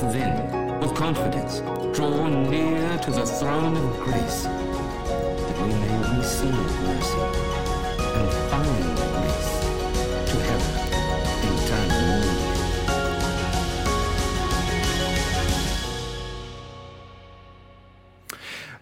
then, 0.00 0.80
with 0.80 0.94
confidence, 0.94 1.60
draw 1.96 2.28
near 2.28 2.98
to 2.98 3.10
the 3.10 3.26
throne 3.26 3.76
of 3.76 4.00
grace, 4.00 4.44
that 4.44 5.58
we 5.62 5.72
may 5.74 6.16
receive 6.16 6.52
mercy 6.52 7.18
and 7.98 8.30
find 8.50 8.96
grace 9.12 9.50
to 10.30 10.36
help 10.46 10.64
in 11.44 11.54
time 11.68 11.90
of 11.90 12.00
need. 12.22 12.38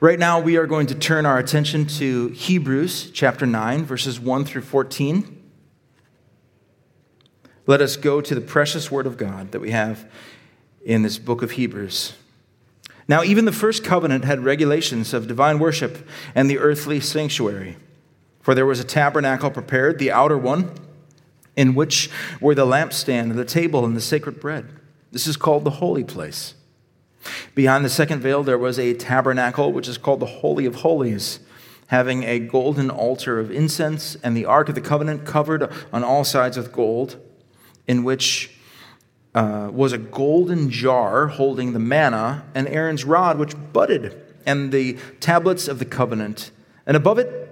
Right 0.00 0.18
now, 0.18 0.38
we 0.38 0.56
are 0.58 0.66
going 0.66 0.86
to 0.88 0.94
turn 0.94 1.24
our 1.24 1.38
attention 1.38 1.86
to 1.86 2.28
Hebrews 2.28 3.10
chapter 3.10 3.46
9, 3.46 3.84
verses 3.84 4.20
1 4.20 4.44
through 4.44 4.62
14. 4.62 5.32
Let 7.66 7.80
us 7.80 7.96
go 7.96 8.20
to 8.20 8.34
the 8.34 8.40
precious 8.40 8.90
word 8.90 9.06
of 9.06 9.16
God 9.16 9.52
that 9.52 9.60
we 9.60 9.70
have 9.70 10.08
in 10.86 11.02
this 11.02 11.18
book 11.18 11.42
of 11.42 11.52
Hebrews. 11.52 12.12
Now, 13.08 13.24
even 13.24 13.44
the 13.44 13.52
first 13.52 13.84
covenant 13.84 14.24
had 14.24 14.44
regulations 14.44 15.12
of 15.12 15.26
divine 15.26 15.58
worship 15.58 16.08
and 16.34 16.48
the 16.48 16.58
earthly 16.58 17.00
sanctuary. 17.00 17.76
For 18.40 18.54
there 18.54 18.66
was 18.66 18.78
a 18.78 18.84
tabernacle 18.84 19.50
prepared, 19.50 19.98
the 19.98 20.12
outer 20.12 20.38
one, 20.38 20.70
in 21.56 21.74
which 21.74 22.08
were 22.40 22.54
the 22.54 22.64
lampstand, 22.64 23.30
and 23.30 23.38
the 23.38 23.44
table, 23.44 23.84
and 23.84 23.96
the 23.96 24.00
sacred 24.00 24.40
bread. 24.40 24.68
This 25.10 25.26
is 25.26 25.36
called 25.36 25.64
the 25.64 25.70
holy 25.70 26.04
place. 26.04 26.54
Behind 27.56 27.84
the 27.84 27.90
second 27.90 28.20
veil, 28.20 28.44
there 28.44 28.58
was 28.58 28.78
a 28.78 28.94
tabernacle, 28.94 29.72
which 29.72 29.88
is 29.88 29.98
called 29.98 30.20
the 30.20 30.26
Holy 30.26 30.66
of 30.66 30.76
Holies, 30.76 31.40
having 31.88 32.22
a 32.22 32.38
golden 32.38 32.90
altar 32.90 33.40
of 33.40 33.50
incense, 33.50 34.16
and 34.22 34.36
the 34.36 34.44
Ark 34.44 34.68
of 34.68 34.76
the 34.76 34.80
Covenant 34.80 35.24
covered 35.24 35.68
on 35.92 36.04
all 36.04 36.22
sides 36.22 36.56
with 36.56 36.72
gold 36.72 37.16
in 37.88 38.04
which 38.04 38.55
uh, 39.36 39.68
was 39.70 39.92
a 39.92 39.98
golden 39.98 40.70
jar 40.70 41.28
holding 41.28 41.74
the 41.74 41.78
manna 41.78 42.44
and 42.54 42.66
Aaron's 42.68 43.04
rod, 43.04 43.38
which 43.38 43.54
budded, 43.72 44.18
and 44.46 44.72
the 44.72 44.94
tablets 45.20 45.68
of 45.68 45.78
the 45.78 45.84
covenant. 45.84 46.50
And 46.86 46.96
above 46.96 47.18
it 47.18 47.42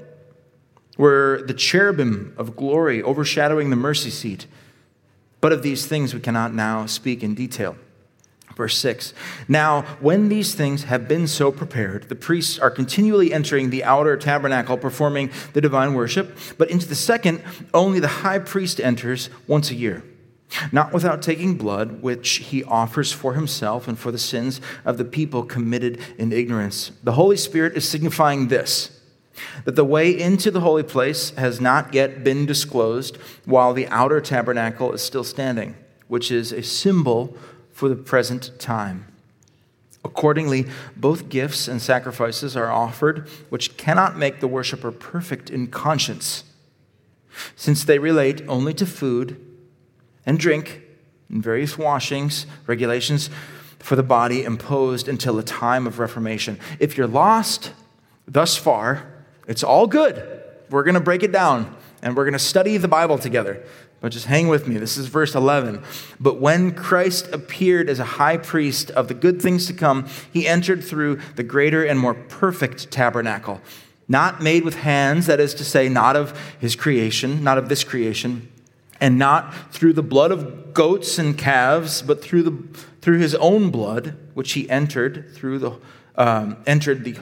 were 0.97 1.45
the 1.47 1.53
cherubim 1.53 2.35
of 2.39 2.57
glory 2.57 3.03
overshadowing 3.03 3.69
the 3.69 3.77
mercy 3.77 4.09
seat. 4.09 4.47
But 5.43 5.53
of 5.53 5.63
these 5.63 5.87
things 5.87 6.15
we 6.15 6.21
cannot 6.21 6.55
now 6.55 6.87
speak 6.87 7.23
in 7.23 7.35
detail. 7.35 7.77
Verse 8.57 8.79
6 8.79 9.13
Now, 9.47 9.83
when 10.01 10.31
these 10.31 10.55
things 10.55 10.85
have 10.85 11.07
been 11.07 11.27
so 11.27 11.53
prepared, 11.53 12.09
the 12.09 12.15
priests 12.15 12.59
are 12.59 12.71
continually 12.71 13.31
entering 13.31 13.69
the 13.69 13.85
outer 13.85 14.17
tabernacle, 14.17 14.79
performing 14.79 15.31
the 15.53 15.61
divine 15.61 15.93
worship. 15.93 16.39
But 16.57 16.71
into 16.71 16.89
the 16.89 16.95
second, 16.95 17.43
only 17.75 18.01
the 18.01 18.09
high 18.09 18.39
priest 18.39 18.81
enters 18.81 19.29
once 19.47 19.71
a 19.71 19.75
year 19.75 20.03
not 20.73 20.93
without 20.93 21.23
taking 21.23 21.57
blood, 21.57 22.03
which 22.03 22.37
he 22.37 22.65
offers 22.65 23.13
for 23.13 23.35
himself 23.35 23.89
and 23.89 23.99
for 23.99 24.11
the 24.11 24.19
sins 24.19 24.61
of 24.85 24.99
the 24.99 25.05
people 25.05 25.43
committed 25.43 25.99
in 26.19 26.33
ignorance. 26.33 26.93
The 27.03 27.13
Holy 27.13 27.37
Spirit 27.37 27.77
is 27.77 27.89
signifying 27.89 28.49
this 28.49 29.01
that 29.65 29.75
the 29.75 29.85
way 29.85 30.11
into 30.17 30.51
the 30.51 30.61
holy 30.61 30.85
place 30.85 31.31
has 31.31 31.61
not 31.61 31.93
yet 31.93 32.23
been 32.23 32.47
disclosed 32.47 33.17
while 33.45 33.73
the 33.73 33.89
outer 33.89 34.21
tabernacle 34.21 34.93
is 34.93 35.03
still 35.03 35.25
standing, 35.25 35.75
which 36.07 36.31
is 36.31 36.53
a 36.53 36.63
symbol 36.63 37.37
for 37.73 37.89
the 37.89 37.97
present 37.97 38.57
time. 38.61 39.07
Accordingly, 40.05 40.67
both 40.97 41.29
gifts 41.29 41.67
and 41.67 41.81
sacrifices 41.81 42.57
are 42.57 42.71
offered, 42.71 43.29
which 43.49 43.77
cannot 43.77 44.17
make 44.17 44.41
the 44.41 44.47
worshiper 44.47 44.93
perfect 44.93 45.51
in 45.51 45.67
conscience, 45.67 46.45
since 47.57 47.83
they 47.83 47.99
relate 47.99 48.43
only 48.47 48.75
to 48.75 48.87
food 48.87 49.44
and 50.27 50.39
drink 50.39 50.83
and 51.29 51.43
various 51.43 51.77
washings, 51.79 52.47
regulations 52.67 53.31
for 53.79 53.97
the 53.97 54.03
body 54.03 54.45
imposed 54.45 55.09
until 55.09 55.37
the 55.37 55.43
time 55.43 55.87
of 55.87 55.99
Reformation. 55.99 56.59
If 56.79 56.97
you're 56.97 57.07
lost 57.07 57.73
thus 58.27 58.57
far, 58.57 59.13
it's 59.47 59.63
all 59.63 59.87
good. 59.87 60.43
We're 60.71 60.85
going 60.85 60.95
to 60.95 61.01
break 61.01 61.23
it 61.23 61.33
down 61.33 61.77
and 62.03 62.17
we're 62.17 62.25
going 62.25 62.33
to 62.33 62.39
study 62.39 62.79
the 62.79 62.89
Bible 62.89 63.19
together. 63.19 63.63
But 64.01 64.13
just 64.13 64.27
hang 64.27 64.49
with 64.49 64.67
me. 64.67 64.77
This 64.77 64.97
is 64.97 65.07
verse 65.07 65.35
11. 65.35 65.83
But 66.21 66.41
when 66.41 66.75
Christ 66.75 67.29
appeared 67.33 67.89
as 67.89 67.99
a 67.99 68.05
high 68.05 68.37
priest 68.37 68.91
of 68.91 69.09
the 69.09 69.15
good 69.15 69.41
things 69.41 69.67
to 69.67 69.73
come, 69.73 70.09
he 70.33 70.47
entered 70.47 70.85
through 70.85 71.21
the 71.37 71.43
greater 71.43 71.85
and 71.85 71.99
more 71.99 72.15
perfect 72.15 72.91
tabernacle, 72.91 73.61
not 74.09 74.43
made 74.43 74.65
with 74.65 74.77
hands, 74.77 75.27
that 75.27 75.41
is 75.41 75.55
to 75.55 75.65
say, 75.65 75.89
not 75.89 76.17
of 76.17 76.39
his 76.59 76.77
creation, 76.77 77.43
not 77.43 77.57
of 77.57 77.69
this 77.69 77.83
creation 77.83 78.51
and 79.05 79.19
not 79.19 79.71
through 79.71 79.93
the 79.93 80.03
blood 80.03 80.31
of 80.31 80.73
goats 80.73 81.19
and 81.19 81.37
calves, 81.37 82.01
but 82.01 82.25
through, 82.25 82.43
the, 82.43 82.79
through 83.03 83.19
his 83.19 83.35
own 83.35 83.69
blood, 83.69 84.17
which 84.33 84.53
he 84.53 84.69
entered 84.71 85.31
through 85.35 85.59
the, 85.59 85.73
um, 86.17 86.57
entered 86.67 87.05
the, 87.05 87.15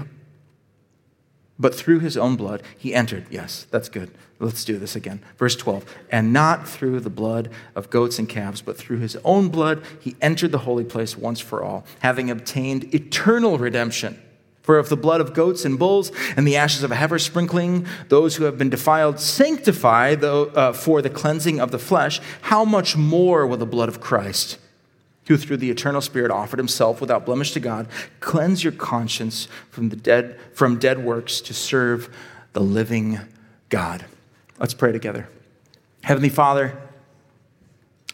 but 1.58 1.74
through 1.74 1.98
his 1.98 2.16
own 2.16 2.36
blood 2.36 2.62
he 2.78 2.94
entered. 2.94 3.26
Yes, 3.30 3.66
that's 3.72 3.88
good. 3.88 4.12
Let's 4.38 4.64
do 4.64 4.78
this 4.78 4.94
again. 4.94 5.24
Verse 5.38 5.56
12. 5.56 5.84
And 6.08 6.32
not 6.32 6.68
through 6.68 7.00
the 7.00 7.10
blood 7.10 7.50
of 7.74 7.90
goats 7.90 8.16
and 8.20 8.28
calves, 8.28 8.62
but 8.62 8.76
through 8.76 8.98
his 8.98 9.16
own 9.24 9.48
blood 9.48 9.82
he 10.00 10.14
entered 10.20 10.52
the 10.52 10.58
holy 10.58 10.84
place 10.84 11.16
once 11.16 11.40
for 11.40 11.64
all, 11.64 11.84
having 11.98 12.30
obtained 12.30 12.94
eternal 12.94 13.58
redemption. 13.58 14.21
For 14.62 14.78
if 14.78 14.88
the 14.88 14.96
blood 14.96 15.20
of 15.20 15.34
goats 15.34 15.64
and 15.64 15.78
bulls 15.78 16.12
and 16.36 16.46
the 16.46 16.56
ashes 16.56 16.84
of 16.84 16.92
a 16.92 16.94
heifer 16.94 17.18
sprinkling 17.18 17.86
those 18.08 18.36
who 18.36 18.44
have 18.44 18.56
been 18.56 18.70
defiled 18.70 19.18
sanctify 19.18 20.14
the, 20.14 20.32
uh, 20.54 20.72
for 20.72 21.02
the 21.02 21.10
cleansing 21.10 21.60
of 21.60 21.72
the 21.72 21.80
flesh, 21.80 22.20
how 22.42 22.64
much 22.64 22.96
more 22.96 23.46
will 23.46 23.56
the 23.56 23.66
blood 23.66 23.88
of 23.88 24.00
Christ, 24.00 24.58
who 25.26 25.36
through 25.36 25.56
the 25.56 25.70
eternal 25.70 26.00
Spirit 26.00 26.30
offered 26.30 26.60
himself 26.60 27.00
without 27.00 27.26
blemish 27.26 27.50
to 27.52 27.60
God, 27.60 27.88
cleanse 28.20 28.62
your 28.62 28.72
conscience 28.72 29.48
from, 29.70 29.88
the 29.88 29.96
dead, 29.96 30.38
from 30.54 30.78
dead 30.78 31.04
works 31.04 31.40
to 31.40 31.54
serve 31.54 32.14
the 32.52 32.60
living 32.60 33.18
God? 33.68 34.04
Let's 34.60 34.74
pray 34.74 34.92
together. 34.92 35.28
Heavenly 36.04 36.28
Father, 36.28 36.80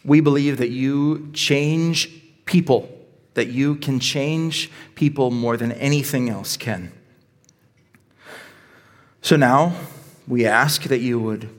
we 0.03 0.19
believe 0.19 0.57
that 0.57 0.69
you 0.69 1.29
change 1.33 2.09
people 2.45 2.98
that 3.33 3.47
you 3.47 3.75
can 3.75 3.99
change 3.99 4.71
people 4.95 5.31
more 5.31 5.57
than 5.57 5.71
anything 5.73 6.29
else 6.29 6.57
can. 6.57 6.91
So 9.21 9.35
now 9.35 9.75
we 10.27 10.45
ask 10.45 10.83
that 10.83 10.99
you 10.99 11.19
would 11.19 11.49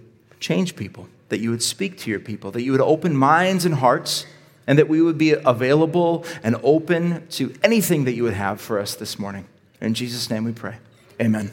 change 0.40 0.76
people, 0.76 1.08
that 1.28 1.40
you 1.40 1.50
would 1.50 1.62
speak 1.62 1.98
to 1.98 2.10
your 2.10 2.20
people, 2.20 2.50
that 2.52 2.62
you 2.62 2.72
would 2.72 2.80
open 2.80 3.16
minds 3.16 3.64
and 3.64 3.76
hearts, 3.76 4.26
and 4.66 4.78
that 4.78 4.88
we 4.88 5.02
would 5.02 5.18
be 5.18 5.32
available 5.32 6.24
and 6.42 6.56
open 6.62 7.26
to 7.28 7.54
anything 7.62 8.04
that 8.04 8.12
you 8.12 8.22
would 8.22 8.34
have 8.34 8.60
for 8.60 8.78
us 8.78 8.94
this 8.94 9.18
morning. 9.18 9.46
In 9.80 9.94
Jesus' 9.94 10.30
name 10.30 10.44
we 10.44 10.52
pray. 10.52 10.76
Amen. 11.20 11.52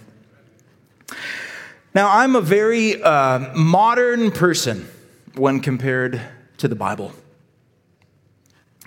Now, 1.94 2.10
I'm 2.10 2.36
a 2.36 2.42
very 2.42 3.02
uh, 3.02 3.54
modern 3.56 4.32
person 4.32 4.88
when 5.36 5.62
compared 5.62 6.22
to 6.58 6.68
the 6.68 6.76
Bible. 6.76 7.12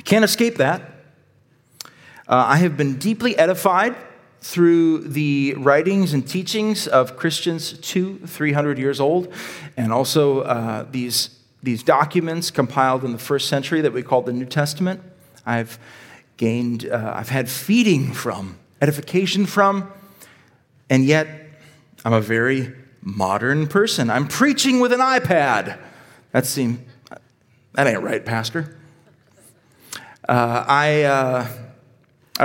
Can't 0.05 0.25
escape 0.25 0.57
that. 0.57 0.90
Uh, 2.31 2.45
I 2.47 2.59
have 2.59 2.77
been 2.77 2.97
deeply 2.97 3.37
edified 3.37 3.97
through 4.41 4.99
the 4.99 5.55
writings 5.59 6.13
and 6.15 6.25
teachings 6.25 6.87
of 6.87 7.17
Christians 7.17 7.73
two, 7.73 8.21
three 8.25 8.53
hundred 8.53 8.79
years 8.79 9.01
old, 9.01 9.35
and 9.77 9.93
also 9.93 10.43
uh, 10.43 10.87
these, 10.93 11.31
these 11.61 11.83
documents 11.83 12.53
compiled 12.53 13.03
in 13.03 13.11
the 13.11 13.19
first 13.19 13.49
century 13.49 13.81
that 13.81 13.93
we 13.93 14.05
call 14.05 14.23
the 14.23 14.33
New 14.33 14.45
Testament. 14.45 15.01
I've 15.45 15.81
gained, 16.37 16.89
uh, 16.89 17.15
I've 17.17 17.31
had 17.31 17.49
feeding 17.49 18.13
from, 18.13 18.61
edification 18.81 19.45
from, 19.45 19.91
and 20.89 21.05
yet 21.05 21.27
I'm 22.05 22.12
a 22.12 22.21
very 22.21 22.73
modern 23.03 23.67
person. 23.67 24.09
I'm 24.09 24.29
preaching 24.29 24.79
with 24.79 24.93
an 24.93 25.01
iPad. 25.01 25.81
That 26.31 26.47
seems, 26.47 26.79
that 27.73 27.89
ain't 27.89 28.05
right, 28.05 28.25
Pastor. 28.25 28.79
Uh, 30.29 30.65
I 30.69 31.03
uh, 31.03 31.49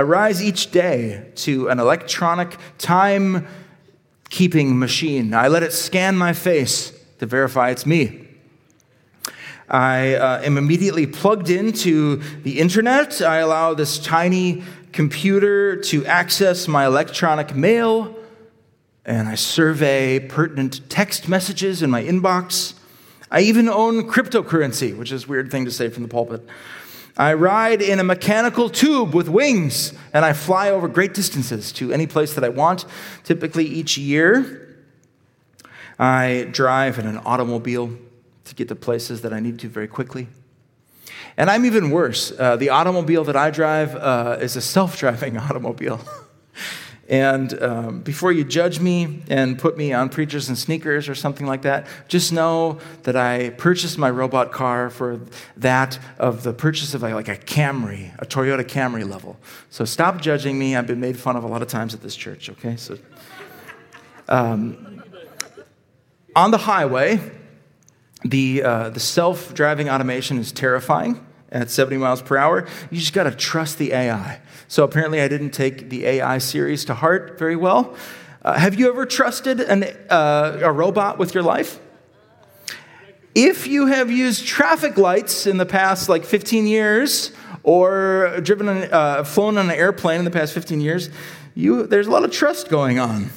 rise 0.02 0.42
each 0.42 0.70
day 0.70 1.30
to 1.36 1.68
an 1.68 1.78
electronic 1.78 2.56
time 2.78 3.46
keeping 4.28 4.78
machine. 4.78 5.34
I 5.34 5.48
let 5.48 5.62
it 5.62 5.72
scan 5.72 6.16
my 6.16 6.32
face 6.32 6.92
to 7.18 7.26
verify 7.26 7.70
it's 7.70 7.86
me. 7.86 8.26
I 9.68 10.14
uh, 10.14 10.40
am 10.42 10.58
immediately 10.58 11.06
plugged 11.06 11.50
into 11.50 12.16
the 12.42 12.60
internet. 12.60 13.20
I 13.20 13.38
allow 13.38 13.74
this 13.74 13.98
tiny 13.98 14.62
computer 14.92 15.76
to 15.76 16.06
access 16.06 16.68
my 16.68 16.86
electronic 16.86 17.54
mail, 17.54 18.14
and 19.04 19.28
I 19.28 19.34
survey 19.34 20.20
pertinent 20.20 20.88
text 20.88 21.28
messages 21.28 21.82
in 21.82 21.90
my 21.90 22.02
inbox. 22.02 22.74
I 23.30 23.40
even 23.40 23.68
own 23.68 24.08
cryptocurrency, 24.08 24.96
which 24.96 25.10
is 25.10 25.24
a 25.24 25.26
weird 25.26 25.50
thing 25.50 25.64
to 25.64 25.70
say 25.70 25.88
from 25.88 26.04
the 26.04 26.08
pulpit. 26.08 26.46
I 27.16 27.32
ride 27.32 27.80
in 27.80 27.98
a 27.98 28.04
mechanical 28.04 28.68
tube 28.68 29.14
with 29.14 29.28
wings, 29.28 29.94
and 30.12 30.24
I 30.24 30.34
fly 30.34 30.70
over 30.70 30.86
great 30.86 31.14
distances 31.14 31.72
to 31.72 31.92
any 31.92 32.06
place 32.06 32.34
that 32.34 32.44
I 32.44 32.50
want, 32.50 32.84
typically 33.24 33.64
each 33.64 33.96
year. 33.96 34.84
I 35.98 36.48
drive 36.50 36.98
in 36.98 37.06
an 37.06 37.18
automobile 37.18 37.96
to 38.44 38.54
get 38.54 38.68
to 38.68 38.74
places 38.74 39.22
that 39.22 39.32
I 39.32 39.40
need 39.40 39.58
to 39.60 39.68
very 39.68 39.88
quickly. 39.88 40.28
And 41.38 41.50
I'm 41.50 41.64
even 41.64 41.90
worse. 41.90 42.32
Uh, 42.38 42.56
the 42.56 42.68
automobile 42.68 43.24
that 43.24 43.36
I 43.36 43.50
drive 43.50 43.94
uh, 43.94 44.36
is 44.40 44.56
a 44.56 44.60
self 44.60 44.98
driving 44.98 45.36
automobile. 45.38 46.00
And 47.08 47.62
um, 47.62 48.00
before 48.00 48.32
you 48.32 48.44
judge 48.44 48.80
me 48.80 49.22
and 49.28 49.58
put 49.58 49.76
me 49.76 49.92
on 49.92 50.08
preachers 50.08 50.48
and 50.48 50.58
sneakers 50.58 51.08
or 51.08 51.14
something 51.14 51.46
like 51.46 51.62
that, 51.62 51.86
just 52.08 52.32
know 52.32 52.78
that 53.04 53.16
I 53.16 53.50
purchased 53.50 53.96
my 53.96 54.10
robot 54.10 54.50
car 54.50 54.90
for 54.90 55.20
that 55.56 55.98
of 56.18 56.42
the 56.42 56.52
purchase 56.52 56.94
of 56.94 57.02
like 57.02 57.28
a 57.28 57.36
Camry, 57.36 58.12
a 58.18 58.26
Toyota 58.26 58.64
Camry 58.64 59.08
level. 59.08 59.36
So 59.70 59.84
stop 59.84 60.20
judging 60.20 60.58
me. 60.58 60.74
I've 60.74 60.86
been 60.86 61.00
made 61.00 61.18
fun 61.18 61.36
of 61.36 61.44
a 61.44 61.48
lot 61.48 61.62
of 61.62 61.68
times 61.68 61.94
at 61.94 62.02
this 62.02 62.16
church, 62.16 62.50
okay? 62.50 62.76
So. 62.76 62.98
Um, 64.28 65.02
on 66.34 66.50
the 66.50 66.58
highway, 66.58 67.20
the, 68.24 68.62
uh, 68.62 68.90
the 68.90 69.00
self 69.00 69.54
driving 69.54 69.88
automation 69.88 70.38
is 70.38 70.50
terrifying 70.50 71.24
at 71.50 71.70
70 71.70 71.98
miles 71.98 72.22
per 72.22 72.36
hour. 72.36 72.66
You 72.90 72.98
just 72.98 73.12
got 73.12 73.24
to 73.24 73.30
trust 73.30 73.78
the 73.78 73.92
AI. 73.92 74.40
So 74.68 74.84
apparently, 74.84 75.20
I 75.20 75.28
didn't 75.28 75.50
take 75.50 75.90
the 75.90 76.06
AI 76.06 76.38
series 76.38 76.84
to 76.86 76.94
heart 76.94 77.38
very 77.38 77.56
well. 77.56 77.96
Uh, 78.42 78.54
have 78.58 78.78
you 78.78 78.88
ever 78.88 79.06
trusted 79.06 79.60
an, 79.60 79.84
uh, 80.10 80.58
a 80.62 80.72
robot 80.72 81.18
with 81.18 81.34
your 81.34 81.42
life? 81.42 81.80
If 83.34 83.66
you 83.66 83.86
have 83.86 84.10
used 84.10 84.46
traffic 84.46 84.96
lights 84.96 85.46
in 85.46 85.56
the 85.56 85.66
past 85.66 86.08
like 86.08 86.24
15 86.24 86.66
years, 86.66 87.32
or 87.62 88.40
driven, 88.42 88.68
uh, 88.68 89.24
flown 89.24 89.58
on 89.58 89.68
an 89.68 89.76
airplane 89.76 90.20
in 90.20 90.24
the 90.24 90.30
past 90.30 90.54
15 90.54 90.80
years, 90.80 91.10
you, 91.54 91.86
there's 91.86 92.06
a 92.06 92.10
lot 92.10 92.24
of 92.24 92.30
trust 92.30 92.68
going 92.68 92.98
on. 92.98 93.30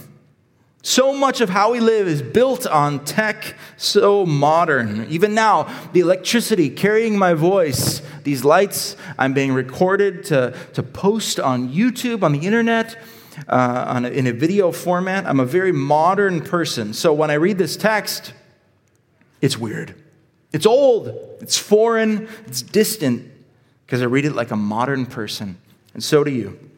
So 0.82 1.14
much 1.14 1.42
of 1.42 1.50
how 1.50 1.74
we 1.74 1.82
live 1.82 2.08
is 2.08 2.22
built 2.22 2.66
on 2.66 3.04
tech, 3.04 3.56
so 3.76 4.26
modern. 4.26 5.08
Even 5.10 5.34
now, 5.34 5.64
the 5.92 6.00
electricity 6.00 6.70
carrying 6.70 7.18
my 7.18 7.34
voice, 7.34 8.02
these 8.24 8.46
lights, 8.46 8.96
I'm 9.18 9.34
being 9.34 9.52
recorded 9.52 10.24
to, 10.26 10.56
to 10.74 10.82
post 10.84 11.38
on 11.38 11.70
YouTube, 11.70 12.24
on 12.24 12.32
the 12.32 12.40
internet, 12.40 12.98
uh, 13.50 13.86
on 13.88 14.06
a, 14.06 14.10
in 14.10 14.26
a 14.28 14.32
video 14.32 14.72
format. 14.72 15.26
I'm 15.26 15.42
a 15.42 15.46
very 15.46 15.74
modern 15.74 16.42
person. 16.42 16.94
So 16.94 17.14
when 17.14 17.30
I 17.30 17.36
read 17.36 17.58
this 17.58 17.76
text, 17.76 18.34
it's 19.42 19.58
weird. 19.58 19.96
It's 20.54 20.66
old, 20.66 21.10
it's 21.42 21.58
foreign, 21.58 22.30
it's 22.48 22.62
distant, 22.62 23.30
because 23.86 24.02
I 24.02 24.06
read 24.06 24.26
it 24.26 24.34
like 24.34 24.52
a 24.52 24.56
modern 24.56 25.06
person. 25.06 25.58
And 25.94 26.04
so 26.04 26.24
do 26.24 26.32
you. 26.32 26.69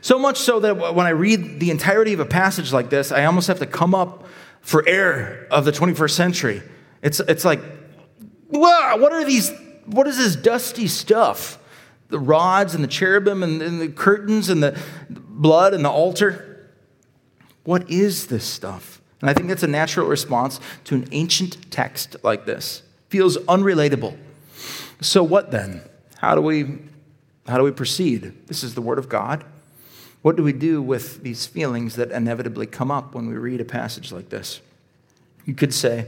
So 0.00 0.18
much 0.18 0.38
so 0.38 0.60
that 0.60 0.94
when 0.94 1.06
I 1.06 1.10
read 1.10 1.60
the 1.60 1.70
entirety 1.70 2.12
of 2.12 2.20
a 2.20 2.26
passage 2.26 2.72
like 2.72 2.90
this, 2.90 3.12
I 3.12 3.24
almost 3.24 3.48
have 3.48 3.58
to 3.58 3.66
come 3.66 3.94
up 3.94 4.26
for 4.60 4.86
air 4.88 5.46
of 5.50 5.64
the 5.64 5.72
21st 5.72 6.10
century. 6.10 6.62
It's, 7.02 7.20
it's 7.20 7.44
like, 7.44 7.60
what 8.48 9.12
are 9.12 9.24
these, 9.24 9.50
what 9.86 10.06
is 10.06 10.18
this 10.18 10.36
dusty 10.36 10.86
stuff? 10.86 11.58
The 12.08 12.18
rods 12.18 12.74
and 12.74 12.82
the 12.82 12.88
cherubim 12.88 13.42
and, 13.42 13.60
and 13.60 13.80
the 13.80 13.88
curtains 13.88 14.48
and 14.48 14.62
the 14.62 14.78
blood 15.10 15.74
and 15.74 15.84
the 15.84 15.90
altar. 15.90 16.70
What 17.64 17.90
is 17.90 18.28
this 18.28 18.44
stuff? 18.44 19.00
And 19.20 19.28
I 19.28 19.34
think 19.34 19.48
that's 19.48 19.62
a 19.62 19.68
natural 19.68 20.06
response 20.06 20.60
to 20.84 20.94
an 20.94 21.08
ancient 21.12 21.70
text 21.70 22.16
like 22.22 22.46
this. 22.46 22.82
Feels 23.08 23.36
unrelatable. 23.38 24.16
So 25.00 25.22
what 25.22 25.50
then? 25.50 25.82
How 26.16 26.34
do 26.34 26.40
we 26.40 26.78
how 27.46 27.56
do 27.56 27.64
we 27.64 27.70
proceed? 27.70 28.46
This 28.46 28.62
is 28.62 28.74
the 28.74 28.82
word 28.82 28.98
of 28.98 29.08
God. 29.08 29.44
What 30.28 30.36
do 30.36 30.42
we 30.42 30.52
do 30.52 30.82
with 30.82 31.22
these 31.22 31.46
feelings 31.46 31.96
that 31.96 32.10
inevitably 32.10 32.66
come 32.66 32.90
up 32.90 33.14
when 33.14 33.28
we 33.28 33.34
read 33.36 33.62
a 33.62 33.64
passage 33.64 34.12
like 34.12 34.28
this? 34.28 34.60
You 35.46 35.54
could 35.54 35.72
say, 35.72 36.06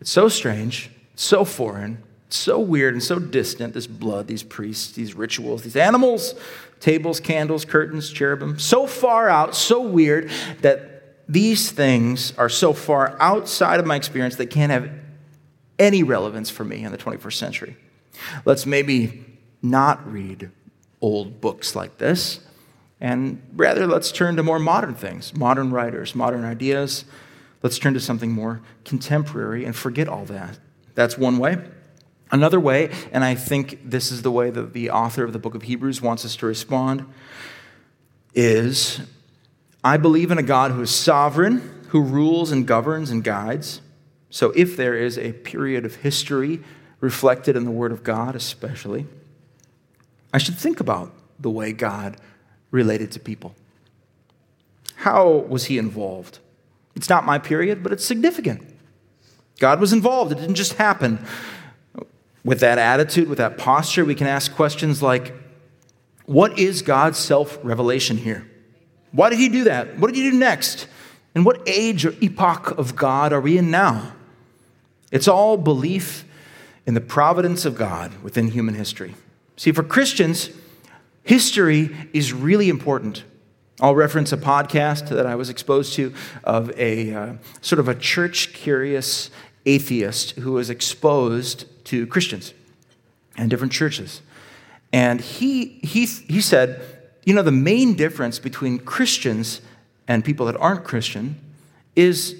it's 0.00 0.12
so 0.12 0.28
strange, 0.28 0.88
so 1.16 1.44
foreign, 1.44 2.00
so 2.28 2.60
weird, 2.60 2.94
and 2.94 3.02
so 3.02 3.18
distant 3.18 3.74
this 3.74 3.88
blood, 3.88 4.28
these 4.28 4.44
priests, 4.44 4.92
these 4.92 5.14
rituals, 5.14 5.62
these 5.64 5.74
animals, 5.74 6.36
tables, 6.78 7.18
candles, 7.18 7.64
curtains, 7.64 8.08
cherubim, 8.10 8.56
so 8.56 8.86
far 8.86 9.28
out, 9.28 9.56
so 9.56 9.80
weird 9.80 10.30
that 10.60 11.26
these 11.28 11.72
things 11.72 12.32
are 12.38 12.48
so 12.48 12.72
far 12.72 13.16
outside 13.18 13.80
of 13.80 13.84
my 13.84 13.96
experience 13.96 14.36
they 14.36 14.46
can't 14.46 14.70
have 14.70 14.92
any 15.76 16.04
relevance 16.04 16.50
for 16.50 16.62
me 16.62 16.84
in 16.84 16.92
the 16.92 16.98
21st 16.98 17.34
century. 17.34 17.76
Let's 18.44 18.64
maybe 18.64 19.24
not 19.60 20.08
read 20.08 20.52
old 21.00 21.40
books 21.40 21.74
like 21.74 21.98
this 21.98 22.38
and 23.00 23.42
rather, 23.54 23.86
let's 23.86 24.12
turn 24.12 24.36
to 24.36 24.42
more 24.42 24.58
modern 24.58 24.94
things, 24.94 25.34
modern 25.34 25.70
writers, 25.70 26.14
modern 26.14 26.44
ideas. 26.44 27.04
Let's 27.62 27.78
turn 27.78 27.94
to 27.94 28.00
something 28.00 28.30
more 28.30 28.60
contemporary 28.84 29.64
and 29.64 29.74
forget 29.74 30.08
all 30.08 30.24
that. 30.26 30.58
That's 30.94 31.16
one 31.16 31.38
way. 31.38 31.58
Another 32.30 32.60
way, 32.60 32.90
and 33.10 33.24
I 33.24 33.34
think 33.34 33.80
this 33.90 34.12
is 34.12 34.22
the 34.22 34.30
way 34.30 34.50
that 34.50 34.72
the 34.72 34.90
author 34.90 35.24
of 35.24 35.32
the 35.32 35.38
book 35.38 35.54
of 35.54 35.62
Hebrews 35.62 36.00
wants 36.00 36.24
us 36.24 36.36
to 36.36 36.46
respond, 36.46 37.06
is 38.34 39.00
I 39.82 39.96
believe 39.96 40.30
in 40.30 40.38
a 40.38 40.42
God 40.42 40.70
who 40.70 40.82
is 40.82 40.94
sovereign, 40.94 41.84
who 41.88 42.02
rules 42.02 42.52
and 42.52 42.66
governs 42.66 43.10
and 43.10 43.24
guides. 43.24 43.80
So 44.28 44.52
if 44.54 44.76
there 44.76 44.94
is 44.94 45.18
a 45.18 45.32
period 45.32 45.84
of 45.84 45.96
history 45.96 46.62
reflected 47.00 47.56
in 47.56 47.64
the 47.64 47.70
Word 47.70 47.90
of 47.90 48.04
God, 48.04 48.36
especially, 48.36 49.06
I 50.32 50.38
should 50.38 50.56
think 50.56 50.78
about 50.78 51.12
the 51.40 51.50
way 51.50 51.72
God 51.72 52.16
related 52.70 53.10
to 53.12 53.20
people. 53.20 53.54
How 54.96 55.28
was 55.28 55.66
he 55.66 55.78
involved? 55.78 56.38
It's 56.94 57.08
not 57.08 57.24
my 57.24 57.38
period, 57.38 57.82
but 57.82 57.92
it's 57.92 58.04
significant. 58.04 58.62
God 59.58 59.80
was 59.80 59.92
involved, 59.92 60.32
it 60.32 60.36
didn't 60.36 60.56
just 60.56 60.74
happen. 60.74 61.24
With 62.44 62.60
that 62.60 62.78
attitude, 62.78 63.28
with 63.28 63.38
that 63.38 63.58
posture, 63.58 64.04
we 64.04 64.14
can 64.14 64.26
ask 64.26 64.54
questions 64.54 65.02
like 65.02 65.34
What 66.24 66.58
is 66.58 66.82
God's 66.82 67.18
self 67.18 67.58
revelation 67.62 68.16
here? 68.16 68.50
Why 69.12 69.28
did 69.30 69.38
he 69.38 69.48
do 69.48 69.64
that? 69.64 69.98
What 69.98 70.08
did 70.08 70.16
he 70.16 70.30
do 70.30 70.38
next? 70.38 70.86
And 71.34 71.44
what 71.44 71.62
age 71.66 72.04
or 72.04 72.14
epoch 72.20 72.70
of 72.78 72.96
God 72.96 73.32
are 73.32 73.40
we 73.40 73.58
in 73.58 73.70
now? 73.70 74.12
It's 75.10 75.28
all 75.28 75.56
belief 75.56 76.24
in 76.86 76.94
the 76.94 77.00
providence 77.00 77.64
of 77.64 77.76
God 77.76 78.22
within 78.22 78.48
human 78.48 78.74
history. 78.74 79.14
See, 79.56 79.72
for 79.72 79.82
Christians, 79.82 80.50
History 81.22 81.94
is 82.12 82.32
really 82.32 82.68
important. 82.68 83.24
I'll 83.80 83.94
reference 83.94 84.32
a 84.32 84.36
podcast 84.36 85.08
that 85.08 85.26
I 85.26 85.34
was 85.34 85.48
exposed 85.48 85.94
to 85.94 86.12
of 86.44 86.70
a 86.78 87.14
uh, 87.14 87.32
sort 87.60 87.78
of 87.78 87.88
a 87.88 87.94
church 87.94 88.52
curious 88.52 89.30
atheist 89.64 90.32
who 90.32 90.52
was 90.52 90.70
exposed 90.70 91.66
to 91.86 92.06
Christians 92.06 92.52
and 93.36 93.48
different 93.48 93.72
churches. 93.72 94.20
And 94.92 95.20
he, 95.20 95.80
he, 95.82 96.06
he 96.06 96.40
said, 96.40 96.82
you 97.24 97.34
know, 97.34 97.42
the 97.42 97.52
main 97.52 97.94
difference 97.94 98.38
between 98.38 98.78
Christians 98.78 99.60
and 100.08 100.24
people 100.24 100.46
that 100.46 100.56
aren't 100.56 100.84
Christian 100.84 101.40
is 101.94 102.36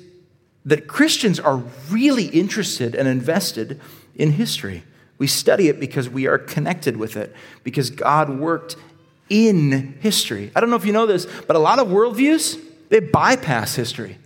that 0.65 0.89
Christians 0.89 1.41
are 1.41 1.63
really 1.91 2.27
interested 2.27 2.95
and 2.95 3.09
invested 3.09 3.81
in 4.15 4.33
history. 4.33 4.83
We 5.21 5.27
study 5.27 5.69
it 5.69 5.79
because 5.79 6.09
we 6.09 6.27
are 6.27 6.39
connected 6.39 6.97
with 6.97 7.19
it, 7.19 7.37
because 7.63 7.91
God 7.91 8.31
worked 8.31 8.77
in 9.29 9.99
history. 10.01 10.51
I 10.57 10.61
don't 10.61 10.71
know 10.71 10.77
if 10.77 10.87
you 10.87 10.95
know 10.95 11.05
this, 11.05 11.27
but 11.47 11.57
a 11.57 11.59
lot 11.59 11.79
of 11.79 11.89
worldviews, 11.89 12.59
they 12.89 13.01
bypass 13.01 13.75
history. 13.75 14.17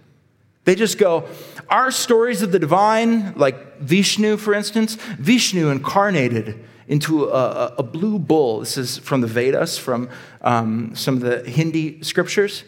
They 0.65 0.77
just 0.77 0.97
go, 0.97 1.29
our 1.69 1.91
stories 1.91 2.43
of 2.43 2.53
the 2.53 2.61
divine, 2.61 3.35
like 3.35 3.81
Vishnu, 3.81 4.37
for 4.37 4.55
instance, 4.55 4.95
Vishnu 4.95 5.69
incarnated 5.69 6.65
into 6.87 7.25
a, 7.25 7.75
a 7.77 7.83
blue 7.83 8.21
bull. 8.21 8.61
This 8.61 8.79
is 8.79 8.99
from 8.99 9.21
the 9.21 9.27
Vedas, 9.27 9.77
from 9.77 10.09
um, 10.43 10.95
some 10.95 11.17
of 11.17 11.23
the 11.23 11.43
Hindi 11.51 12.05
scriptures. 12.05 12.63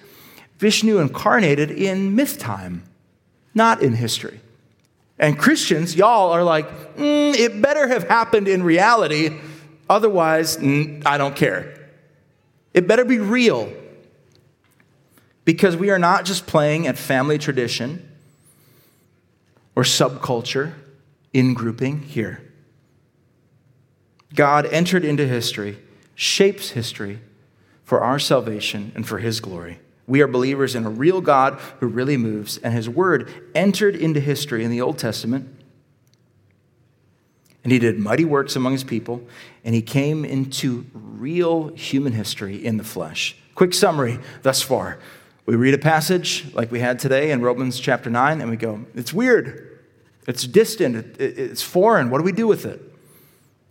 Vishnu 0.59 0.99
incarnated 0.99 1.71
in 1.71 2.17
myth 2.17 2.41
time, 2.41 2.83
not 3.55 3.83
in 3.83 3.93
history. 3.93 4.41
And 5.19 5.39
Christians, 5.39 5.97
y'all 5.97 6.33
are 6.33 6.43
like, 6.43 6.97
mm, 6.97 7.35
it 7.35 7.61
better 7.63 7.89
have 7.89 8.05
happened 8.05 8.49
in 8.49 8.63
reality, 8.63 9.39
otherwise, 9.89 10.59
mm, 10.59 11.05
I 11.07 11.17
don't 11.17 11.35
care. 11.35 11.91
It 12.75 12.87
better 12.87 13.05
be 13.05 13.19
real. 13.19 13.73
Because 15.45 15.77
we 15.77 15.91
are 15.91 15.99
not 15.99 16.25
just 16.25 16.47
playing 16.47 16.87
at 16.87 16.99
family 16.99 17.39
tradition 17.39 18.07
or 19.75 19.85
subculture 19.85 20.75
in 21.33 21.55
grouping 21.55 22.03
here. 22.03 22.43
God 24.35 24.67
entered 24.67 25.05
into 25.05 25.27
history, 25.27 25.79
shapes 26.15 26.71
history 26.71 27.21
for 27.85 28.01
our 28.01 28.19
salvation 28.19 28.93
and 28.95 29.07
for 29.07 29.19
his 29.19 29.41
glory. 29.41 29.79
We 30.07 30.21
are 30.21 30.29
believers 30.29 30.75
in 30.75 30.87
a 30.87 30.91
real 30.91 31.21
God 31.21 31.55
who 31.81 31.87
really 31.87 32.17
moves, 32.17 32.59
and 32.59 32.73
his 32.73 32.89
word 32.89 33.51
entered 33.55 33.97
into 33.97 34.21
history 34.21 34.65
in 34.65 34.71
the 34.71 34.81
Old 34.81 34.99
Testament. 34.99 35.53
And 37.65 37.73
he 37.73 37.81
did 37.81 37.99
mighty 37.99 38.25
works 38.25 38.55
among 38.55 38.73
his 38.73 38.85
people, 38.85 39.27
and 39.65 39.75
he 39.75 39.83
came 39.83 40.25
into 40.25 40.87
real 40.93 41.69
human 41.75 42.13
history 42.13 42.65
in 42.65 42.77
the 42.77 42.85
flesh. 42.85 43.37
Quick 43.57 43.75
summary 43.75 44.21
thus 44.43 44.63
far. 44.63 44.99
We 45.47 45.57
read 45.57 45.75
a 45.75 45.79
passage 45.79 46.53
like 46.55 46.71
we 46.71 46.79
had 46.79 46.99
today 46.99 47.33
in 47.33 47.43
Romans 47.43 47.81
chapter 47.81 48.09
9, 48.09 48.41
and 48.41 48.51
we 48.51 48.57
go, 48.57 48.85
it's 48.95 49.13
weird. 49.13 49.81
It's 50.29 50.45
distant. 50.45 51.21
It's 51.21 51.63
foreign. 51.63 52.11
What 52.11 52.19
do 52.19 52.25
we 52.25 52.33
do 52.33 52.47
with 52.47 52.67
it? 52.67 52.81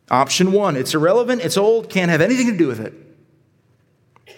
Option 0.10 0.51
one, 0.51 0.75
it's 0.75 0.94
irrelevant, 0.94 1.42
it's 1.42 1.58
old, 1.58 1.89
can't 1.89 2.12
have 2.12 2.22
anything 2.22 2.51
to 2.51 2.58
do 2.58 2.68
with 2.68 2.80
it. 2.80 2.94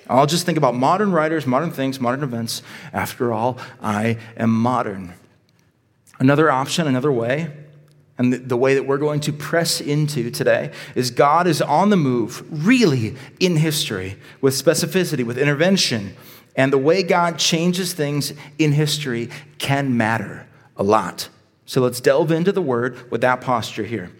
I'll 0.09 0.25
just 0.25 0.45
think 0.45 0.57
about 0.57 0.75
modern 0.75 1.11
writers, 1.11 1.45
modern 1.45 1.71
things, 1.71 1.99
modern 1.99 2.23
events. 2.23 2.61
After 2.93 3.33
all, 3.33 3.57
I 3.81 4.17
am 4.37 4.49
modern. 4.49 5.13
Another 6.19 6.49
option, 6.49 6.87
another 6.87 7.11
way, 7.11 7.51
and 8.17 8.33
the, 8.33 8.57
way 8.57 8.73
that 8.73 8.87
we're 8.87 8.97
going 8.97 9.19
to 9.21 9.33
press 9.33 9.79
into 9.79 10.31
today 10.31 10.71
is 10.95 11.11
God 11.11 11.45
is 11.45 11.61
on 11.61 11.91
the 11.91 11.97
move, 11.97 12.43
really, 12.49 13.15
in 13.39 13.57
history, 13.57 14.17
with 14.41 14.55
specificity, 14.55 15.23
with 15.23 15.37
intervention. 15.37 16.15
And 16.55 16.73
the 16.73 16.79
way 16.79 17.03
God 17.03 17.37
changes 17.37 17.93
things 17.93 18.33
in 18.57 18.71
history 18.71 19.29
can 19.59 19.95
matter 19.95 20.47
a 20.75 20.83
lot. 20.83 21.29
So 21.67 21.81
let's 21.81 22.01
delve 22.01 22.31
into 22.31 22.51
the 22.51 22.61
word 22.61 23.11
with 23.11 23.21
that 23.21 23.41
posture 23.41 23.83
here. 23.83 24.11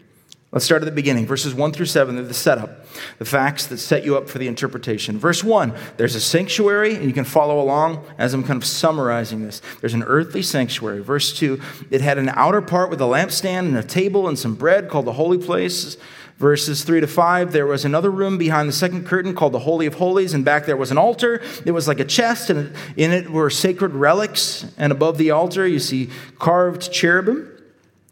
Let's 0.49 0.63
start 0.63 0.81
at 0.81 0.85
the 0.85 0.93
beginning. 0.93 1.25
Verses 1.25 1.53
1 1.53 1.73
through 1.73 1.87
7, 1.87 2.15
they're 2.15 2.23
the 2.23 2.33
setup, 2.33 2.85
the 3.19 3.25
facts 3.25 3.67
that 3.67 3.79
set 3.79 4.05
you 4.05 4.15
up 4.15 4.29
for 4.29 4.37
the 4.37 4.47
interpretation. 4.47 5.19
Verse 5.19 5.43
1, 5.43 5.73
there's 5.97 6.15
a 6.15 6.21
sanctuary, 6.21 6.95
and 6.95 7.03
you 7.03 7.11
can 7.11 7.25
follow 7.25 7.59
along 7.59 8.05
as 8.17 8.33
I'm 8.33 8.45
kind 8.45 8.55
of 8.55 8.65
summarizing 8.65 9.43
this. 9.43 9.61
There's 9.81 9.93
an 9.93 10.03
earthly 10.03 10.41
sanctuary. 10.41 11.03
Verse 11.03 11.37
2, 11.37 11.59
it 11.91 11.99
had 11.99 12.17
an 12.17 12.29
outer 12.29 12.61
part 12.61 12.89
with 12.89 13.01
a 13.01 13.05
lampstand 13.05 13.67
and 13.67 13.75
a 13.75 13.83
table 13.83 14.29
and 14.29 14.39
some 14.39 14.55
bread 14.55 14.89
called 14.89 15.03
the 15.03 15.13
holy 15.13 15.37
place. 15.37 15.97
Verses 16.37 16.83
3 16.83 17.01
to 17.01 17.07
5, 17.07 17.51
there 17.51 17.65
was 17.65 17.83
another 17.83 18.09
room 18.11 18.37
behind 18.37 18.69
the 18.69 18.73
second 18.73 19.05
curtain 19.05 19.35
called 19.35 19.51
the 19.51 19.59
Holy 19.59 19.85
of 19.85 19.95
Holies, 19.95 20.33
and 20.33 20.45
back 20.45 20.65
there 20.65 20.77
was 20.77 20.91
an 20.91 20.97
altar. 20.97 21.41
It 21.65 21.71
was 21.71 21.89
like 21.89 21.99
a 21.99 22.05
chest, 22.05 22.49
and 22.49 22.73
in 22.95 23.11
it 23.11 23.29
were 23.29 23.49
sacred 23.49 23.93
relics. 23.95 24.65
And 24.77 24.93
above 24.93 25.17
the 25.17 25.31
altar, 25.31 25.67
you 25.67 25.79
see 25.79 26.09
carved 26.39 26.91
cherubim. 26.91 27.56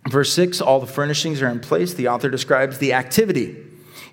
Verse 0.10 0.32
6 0.34 0.62
all 0.62 0.80
the 0.80 0.88
furnishings 0.88 1.42
are 1.42 1.50
in 1.50 1.60
place. 1.60 1.94
The 1.94 2.08
author 2.08 2.30
describes 2.30 2.78
the 2.78 2.94
activity. 2.94 3.58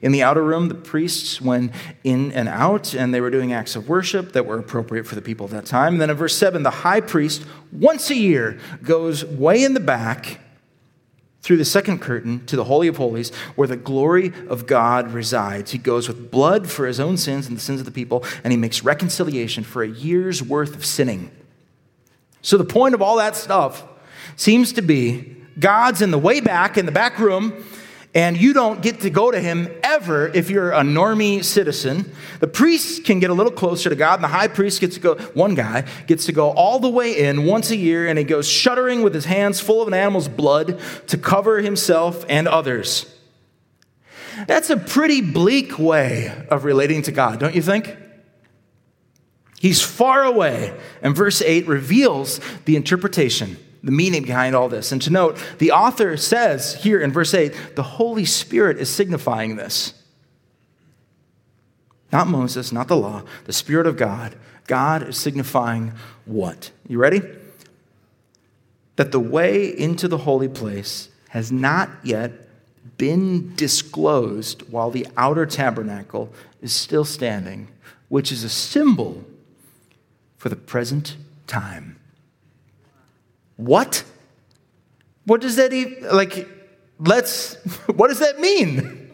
In 0.01 0.11
the 0.11 0.25
outer 0.25 0.43
room, 0.43 0.69
the 0.69 0.75
priests 0.75 1.41
went 1.41 1.73
in 2.03 2.33
and 2.33 2.49
out, 2.49 2.93
and 2.93 3.15
they 3.15 3.21
were 3.21 3.31
doing 3.31 3.53
acts 3.53 3.77
of 3.77 3.89
worship 3.89 4.33
that 4.33 4.47
were 4.47 4.59
appropriate 4.59 5.07
for 5.07 5.15
the 5.15 5.23
people 5.23 5.45
of 5.45 5.53
that 5.53 5.65
time. 5.65 5.95
And 5.95 6.01
then 6.01 6.11
in 6.11 6.17
verse 6.17 6.37
7, 6.37 6.65
the 6.65 6.71
high 6.71 7.01
priest, 7.01 7.45
once 7.71 8.11
a 8.11 8.17
year, 8.17 8.59
goes 8.83 9.25
way 9.25 9.63
in 9.63 9.75
the 9.75 9.81
back 9.81 10.41
through 11.41 11.57
the 11.57 11.65
second 11.65 12.01
curtain 12.01 12.45
to 12.47 12.57
the 12.57 12.65
Holy 12.65 12.89
of 12.89 12.97
Holies, 12.97 13.31
where 13.55 13.69
the 13.69 13.77
glory 13.77 14.33
of 14.49 14.67
God 14.67 15.13
resides. 15.13 15.71
He 15.71 15.79
goes 15.79 16.09
with 16.09 16.33
blood 16.33 16.69
for 16.69 16.87
his 16.87 16.99
own 16.99 17.17
sins 17.17 17.47
and 17.47 17.57
the 17.57 17.61
sins 17.61 17.79
of 17.79 17.87
the 17.87 17.93
people, 17.93 18.25
and 18.43 18.53
he 18.53 18.57
makes 18.57 18.83
reconciliation 18.83 19.63
for 19.63 19.85
a 19.85 19.89
year's 19.89 20.43
worth 20.43 20.75
of 20.75 20.85
sinning. 20.85 21.31
So, 22.41 22.57
the 22.57 22.65
point 22.65 22.95
of 22.95 23.03
all 23.03 23.17
that 23.17 23.37
stuff 23.37 23.85
seems 24.35 24.73
to 24.73 24.83
be 24.83 25.42
God's 25.59 26.03
in 26.03 26.11
the 26.11 26.19
way 26.19 26.41
back, 26.41 26.79
in 26.79 26.87
the 26.87 26.93
back 26.93 27.19
room, 27.19 27.65
and 28.15 28.37
you 28.37 28.53
don't 28.53 28.83
get 28.83 29.01
to 29.01 29.11
go 29.11 29.31
to 29.31 29.41
him 29.41 29.69
ever 29.83 30.29
if 30.29 30.51
you're 30.51 30.73
a 30.73 30.81
normie 30.81 31.43
citizen. 31.43 32.13
The 32.41 32.47
priests 32.47 33.01
can 33.01 33.21
get 33.21 33.31
a 33.31 33.35
little 33.35 33.53
closer 33.53 33.89
to 33.89 33.97
God, 33.97 34.17
and 34.17 34.25
the 34.25 34.29
high 34.29 34.49
priest 34.49 34.81
gets 34.81 34.95
to 34.97 35.01
go, 35.01 35.15
one 35.35 35.55
guy 35.55 35.85
gets 36.07 36.27
to 36.27 36.33
go 36.33 36.51
all 36.51 36.79
the 36.79 36.91
way 36.91 37.19
in 37.19 37.47
once 37.47 37.71
a 37.71 37.77
year, 37.77 38.07
and 38.07 38.19
he 38.19 38.25
goes 38.25 38.47
shuddering 38.47 39.03
with 39.03 39.15
his 39.15 39.25
hands 39.25 39.61
full 39.61 39.81
of 39.81 39.89
an 39.89 39.95
animal's 39.95 40.29
blood 40.29 40.79
to 41.07 41.17
cover 41.17 41.61
himself 41.61 42.25
and 42.29 42.47
others. 42.47 43.07
That's 44.47 44.71
a 44.71 44.77
pretty 44.77 45.21
bleak 45.21 45.79
way 45.79 46.47
of 46.49 46.65
relating 46.65 47.03
to 47.03 47.13
God, 47.13 47.39
don't 47.39 47.55
you 47.55 47.63
think? 47.63 47.97
He's 49.59 49.81
far 49.81 50.23
away, 50.23 50.79
and 51.03 51.15
verse 51.15 51.41
8 51.41 51.67
reveals 51.67 52.41
the 52.65 52.77
interpretation 52.77 53.57
the 53.83 53.93
meaning 53.93 54.23
behind 54.23 54.55
all 54.55 54.69
this. 54.69 54.93
And 54.93 55.03
to 55.03 55.11
note, 55.11 55.43
the 55.59 55.73
author 55.73 56.17
says 56.17 56.75
here 56.83 57.01
in 57.01 57.13
verse 57.13 57.35
8, 57.35 57.75
the 57.75 57.83
Holy 57.83 58.25
Spirit 58.25 58.79
is 58.79 58.89
signifying 58.89 59.57
this. 59.57 59.95
Not 62.13 62.29
Moses, 62.29 62.73
not 62.73 62.89
the 62.89 62.97
law, 62.97 63.23
the 63.45 63.53
Spirit 63.53 63.87
of 63.87 63.97
God. 63.97 64.37
God 64.67 65.09
is 65.09 65.17
signifying 65.17 65.93
what? 66.25 66.71
You 66.87 66.99
ready? 66.99 67.23
That 68.97 69.11
the 69.11 69.21
way 69.21 69.67
into 69.67 70.07
the 70.07 70.19
holy 70.19 70.49
place 70.49 71.09
has 71.31 71.51
not 71.51 71.91
yet 72.05 72.33
been 72.99 73.55
disclosed 73.57 74.63
while 74.71 74.91
the 74.91 75.07
outer 75.17 75.47
tabernacle 75.47 76.33
is 76.61 76.73
still 76.73 77.05
standing, 77.05 77.69
which 78.09 78.31
is 78.31 78.45
a 78.45 78.49
symbol 78.49 79.25
for 80.37 80.51
the 80.51 80.57
present 80.57 81.17
time. 81.47 81.97
What? 83.57 84.05
What 85.25 85.41
does 85.41 85.57
that 85.57 85.73
even, 85.73 86.09
like, 86.15 86.49
let's, 86.99 87.55
what 87.87 88.09
does 88.09 88.19
that 88.19 88.41
mean? 88.41 89.11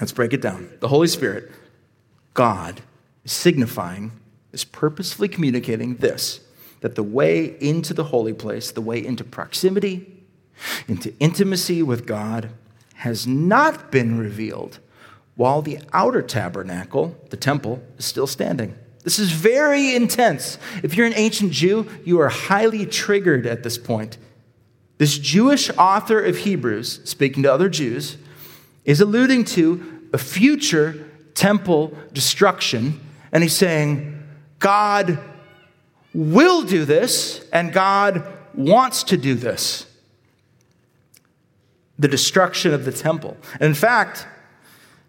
Let's 0.00 0.12
break 0.12 0.32
it 0.32 0.40
down. 0.40 0.70
The 0.80 0.88
Holy 0.88 1.08
Spirit, 1.08 1.50
God, 2.34 2.80
is 3.24 3.32
signifying, 3.32 4.12
is 4.52 4.64
purposefully 4.64 5.28
communicating 5.28 5.96
this 5.96 6.40
that 6.80 6.94
the 6.94 7.02
way 7.02 7.56
into 7.60 7.92
the 7.92 8.04
holy 8.04 8.32
place, 8.32 8.70
the 8.70 8.80
way 8.80 9.04
into 9.04 9.24
proximity, 9.24 10.24
into 10.86 11.12
intimacy 11.18 11.82
with 11.82 12.06
God, 12.06 12.50
has 12.94 13.26
not 13.26 13.90
been 13.90 14.18
revealed 14.18 14.78
while 15.34 15.62
the 15.62 15.78
outer 15.92 16.22
tabernacle, 16.22 17.16
the 17.30 17.36
temple, 17.36 17.82
is 17.96 18.04
still 18.04 18.26
standing. 18.26 18.76
This 19.04 19.18
is 19.18 19.30
very 19.30 19.94
intense. 19.94 20.58
If 20.82 20.94
you're 20.94 21.06
an 21.06 21.14
ancient 21.14 21.52
Jew, 21.52 21.88
you 22.04 22.20
are 22.20 22.28
highly 22.28 22.84
triggered 22.84 23.46
at 23.46 23.62
this 23.62 23.78
point. 23.78 24.18
This 24.98 25.16
Jewish 25.18 25.70
author 25.78 26.20
of 26.20 26.38
Hebrews, 26.38 27.00
speaking 27.04 27.44
to 27.44 27.52
other 27.52 27.68
Jews, 27.68 28.16
is 28.84 29.00
alluding 29.00 29.44
to 29.44 30.08
a 30.12 30.18
future 30.18 31.08
temple 31.34 31.96
destruction, 32.12 33.00
and 33.30 33.42
he's 33.42 33.54
saying, 33.54 34.20
God 34.58 35.18
will 36.12 36.62
do 36.62 36.84
this, 36.84 37.46
and 37.52 37.72
God 37.72 38.26
wants 38.54 39.04
to 39.04 39.16
do 39.16 39.34
this. 39.34 39.86
The 41.98 42.08
destruction 42.08 42.74
of 42.74 42.84
the 42.84 42.92
temple. 42.92 43.36
And 43.54 43.64
in 43.64 43.74
fact, 43.74 44.26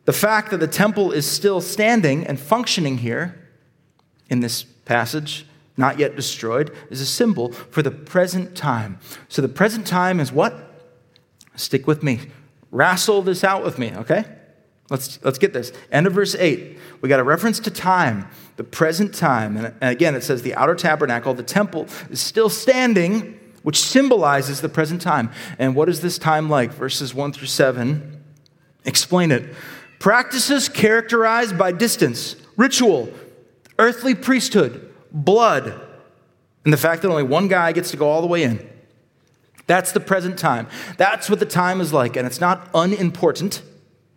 the 0.05 0.13
fact 0.13 0.51
that 0.51 0.59
the 0.59 0.67
temple 0.67 1.11
is 1.11 1.25
still 1.25 1.61
standing 1.61 2.27
and 2.27 2.39
functioning 2.39 2.99
here 2.99 3.38
in 4.29 4.39
this 4.39 4.63
passage, 4.63 5.45
not 5.77 5.99
yet 5.99 6.15
destroyed, 6.15 6.75
is 6.89 7.01
a 7.01 7.05
symbol 7.05 7.51
for 7.51 7.81
the 7.81 7.91
present 7.91 8.55
time. 8.55 8.99
So 9.27 9.41
the 9.41 9.49
present 9.49 9.87
time 9.87 10.19
is 10.19 10.31
what? 10.31 10.55
Stick 11.55 11.87
with 11.87 12.03
me. 12.03 12.19
Wrestle 12.71 13.21
this 13.21 13.43
out 13.43 13.63
with 13.63 13.77
me, 13.77 13.93
okay? 13.95 14.25
Let's, 14.89 15.23
let's 15.23 15.37
get 15.37 15.53
this. 15.53 15.71
End 15.91 16.07
of 16.07 16.13
verse 16.13 16.35
8. 16.35 16.77
We 17.01 17.09
got 17.09 17.19
a 17.19 17.23
reference 17.23 17.59
to 17.61 17.71
time, 17.71 18.27
the 18.55 18.63
present 18.63 19.13
time. 19.13 19.55
And 19.57 19.73
again, 19.81 20.15
it 20.15 20.23
says 20.23 20.41
the 20.41 20.55
outer 20.55 20.75
tabernacle, 20.75 21.33
the 21.33 21.43
temple, 21.43 21.87
is 22.09 22.19
still 22.19 22.49
standing, 22.49 23.39
which 23.63 23.79
symbolizes 23.79 24.61
the 24.61 24.69
present 24.69 25.01
time. 25.01 25.31
And 25.57 25.75
what 25.75 25.89
is 25.89 26.01
this 26.01 26.17
time 26.17 26.49
like? 26.49 26.71
Verses 26.73 27.13
1 27.13 27.33
through 27.33 27.47
7 27.47 28.17
explain 28.85 29.31
it. 29.31 29.53
Practices 29.99 30.69
characterized 30.69 31.57
by 31.57 31.71
distance, 31.71 32.35
ritual, 32.55 33.09
earthly 33.79 34.13
priesthood, 34.13 34.93
blood, 35.11 35.81
and 36.63 36.73
the 36.73 36.77
fact 36.77 37.01
that 37.01 37.09
only 37.09 37.23
one 37.23 37.47
guy 37.47 37.71
gets 37.71 37.89
to 37.91 37.97
go 37.97 38.07
all 38.07 38.21
the 38.21 38.27
way 38.27 38.43
in. 38.43 38.69
That's 39.65 39.91
the 39.91 39.99
present 39.99 40.37
time. 40.37 40.67
That's 40.97 41.29
what 41.29 41.39
the 41.39 41.45
time 41.45 41.79
is 41.79 41.93
like. 41.93 42.15
And 42.15 42.27
it's 42.27 42.41
not 42.41 42.69
unimportant, 42.75 43.61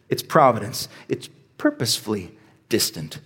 it's 0.09 0.23
providence. 0.23 0.88
It's 1.09 1.28
purposefully 1.57 2.33
distant. 2.69 3.21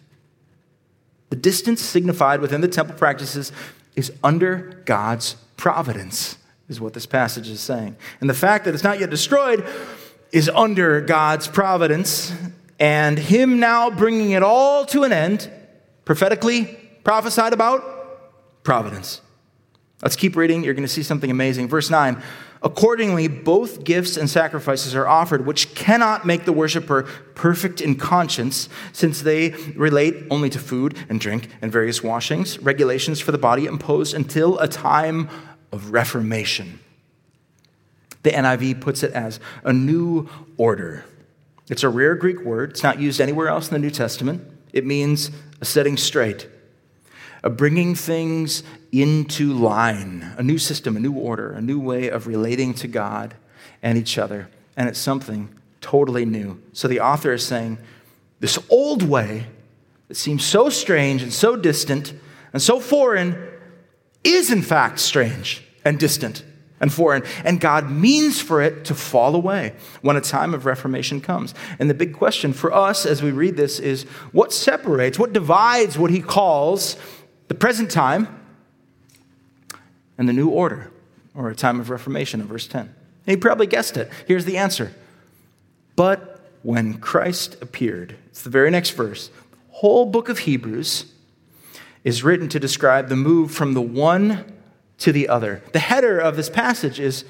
The 1.31 1.37
distance 1.37 1.81
signified 1.81 2.41
within 2.41 2.61
the 2.61 2.69
temple 2.69 2.95
practices 2.97 3.51
is 3.97 4.13
under 4.23 4.83
God's 4.85 5.37
providence, 5.57 6.37
is 6.69 6.81
what 6.81 6.93
this 6.93 7.07
passage 7.07 7.49
is 7.49 7.61
saying. 7.61 7.97
And 8.21 8.29
the 8.29 8.35
fact 8.35 8.65
that 8.65 8.75
it's 8.75 8.85
not 8.85 9.01
yet 9.01 9.11
destroyed 9.11 9.67
is 10.33 10.49
under 10.49 11.01
God's 11.01 11.49
providence, 11.49 12.33
and 12.79 13.19
Him 13.19 13.59
now 13.59 13.91
bringing 13.91 14.33
it 14.33 14.43
all 14.43 14.85
to 14.87 15.05
an 15.05 15.13
end 15.13 15.51
prophetically 16.07 16.65
prophesied 17.05 17.53
about? 17.53 18.63
Providence. 18.63 19.21
Let's 20.03 20.17
keep 20.17 20.37
reading. 20.37 20.65
You're 20.65 20.75
going 20.75 20.87
to 20.87 20.93
see 20.93 21.03
something 21.03 21.31
amazing. 21.31 21.69
Verse 21.69 21.91
9 21.91 22.23
Accordingly, 22.63 23.29
both 23.29 23.85
gifts 23.85 24.17
and 24.17 24.29
sacrifices 24.29 24.95
are 24.95 25.07
offered, 25.07 25.47
which 25.47 25.75
cannot 25.75 26.25
make 26.27 26.47
the 26.47 26.53
worshiper 26.53 27.03
perfect 27.35 27.81
in 27.81 27.97
conscience, 27.97 28.69
since 28.93 29.21
they 29.21 29.51
relate 29.77 30.25
only 30.31 30.49
to 30.51 30.59
food 30.59 30.97
and 31.09 31.21
drink 31.21 31.49
and 31.61 31.71
various 31.71 32.03
washings, 32.03 32.59
regulations 32.59 33.21
for 33.21 33.31
the 33.31 33.39
body 33.39 33.67
imposed 33.67 34.15
until 34.15 34.59
a 34.59 34.67
time 34.67 35.29
of 35.71 35.93
reformation. 35.93 36.81
The 38.23 38.31
NIV 38.31 38.81
puts 38.81 39.03
it 39.03 39.13
as 39.13 39.39
a 39.63 39.73
new 39.73 40.29
order. 40.57 41.05
It's 41.69 41.83
a 41.83 41.89
rare 41.89 42.15
Greek 42.15 42.41
word, 42.41 42.71
it's 42.71 42.83
not 42.83 42.99
used 42.99 43.21
anywhere 43.21 43.49
else 43.49 43.69
in 43.69 43.75
the 43.75 43.79
New 43.79 43.91
Testament. 43.91 44.43
It 44.73 44.85
means 44.85 45.31
a 45.61 45.65
setting 45.65 45.97
straight, 45.97 46.49
a 47.43 47.51
bringing 47.51 47.95
things 47.95 48.63
into 48.93 49.53
line, 49.53 50.35
a 50.37 50.43
new 50.43 50.59
system, 50.59 50.97
a 50.97 51.01
new 51.01 51.13
order, 51.13 51.53
a 51.53 51.61
new 51.61 51.79
way 51.79 52.09
of 52.09 52.27
relating 52.27 52.75
to 52.75 52.89
God 52.89 53.35
and 53.83 53.99
each 53.99 54.19
other. 54.19 54.49
And 54.77 54.89
it's 54.89 54.99
something 54.99 55.49
totally 55.81 56.25
new. 56.25 56.61
So 56.73 56.89
the 56.89 57.01
author 57.01 57.33
is 57.33 57.47
saying, 57.47 57.79
this 58.41 58.59
old 58.69 59.03
way 59.03 59.47
that 60.09 60.17
seems 60.17 60.45
so 60.45 60.69
strange 60.69 61.23
and 61.23 61.33
so 61.33 61.57
distant 61.57 62.15
and 62.53 62.63
so 62.63 62.81
foreign 62.81 63.37
is 64.25 64.51
in 64.51 64.63
fact 64.63 64.99
strange 64.99 65.63
and 65.85 65.99
distant 65.99 66.45
and 66.81 66.93
foreign. 66.93 67.23
And 67.45 67.61
God 67.61 67.91
means 67.91 68.41
for 68.41 68.61
it 68.61 68.85
to 68.87 68.95
fall 68.95 69.35
away 69.35 69.75
when 70.03 70.17
a 70.17 70.21
time 70.21 70.55
of 70.55 70.67
reformation 70.67 71.21
comes. 71.21 71.55
And 71.79 71.89
the 71.89 71.95
big 71.95 72.15
question 72.15 72.53
for 72.53 72.73
us 72.73 73.07
as 73.07 73.23
we 73.23 73.31
read 73.31 73.57
this 73.57 73.79
is 73.79 74.05
what 74.33 74.53
separates, 74.53 75.19
what 75.19 75.33
divides 75.33 75.99
what 75.99 76.11
he 76.11 76.21
calls 76.21 76.97
the 77.49 77.55
present 77.55 77.91
time 77.91 78.29
and 80.19 80.29
the 80.29 80.33
new 80.33 80.49
order, 80.49 80.91
or 81.35 81.51
a 81.51 81.55
time 81.55 81.81
of 81.81 81.91
reformation 81.91 82.41
in 82.41 82.47
verse 82.47 82.67
10? 82.67 82.81
And 82.81 82.95
he 83.27 83.37
probably 83.37 83.67
guessed 83.67 83.97
it. 83.97 84.11
Here's 84.27 84.45
the 84.45 84.57
answer. 84.57 84.93
But 85.95 86.41
when 86.63 86.99
Christ 86.99 87.57
appeared, 87.61 88.17
it's 88.29 88.43
the 88.43 88.51
very 88.51 88.71
next 88.71 88.91
verse, 88.91 89.29
the 89.29 89.75
whole 89.81 90.07
book 90.07 90.29
of 90.29 90.41
Hebrews 90.41 91.13
is 92.05 92.23
written 92.23 92.49
to 92.49 92.61
describe 92.61 93.09
the 93.09 93.17
move 93.17 93.51
from 93.51 93.75
the 93.75 93.83
one 93.83 94.56
to 94.99 95.13
the 95.13 95.29
other. 95.29 95.63
The 95.73 95.79
header 95.79 96.19
of 96.19 96.37
this 96.37 96.51
passage 96.51 96.99
is 96.99 97.25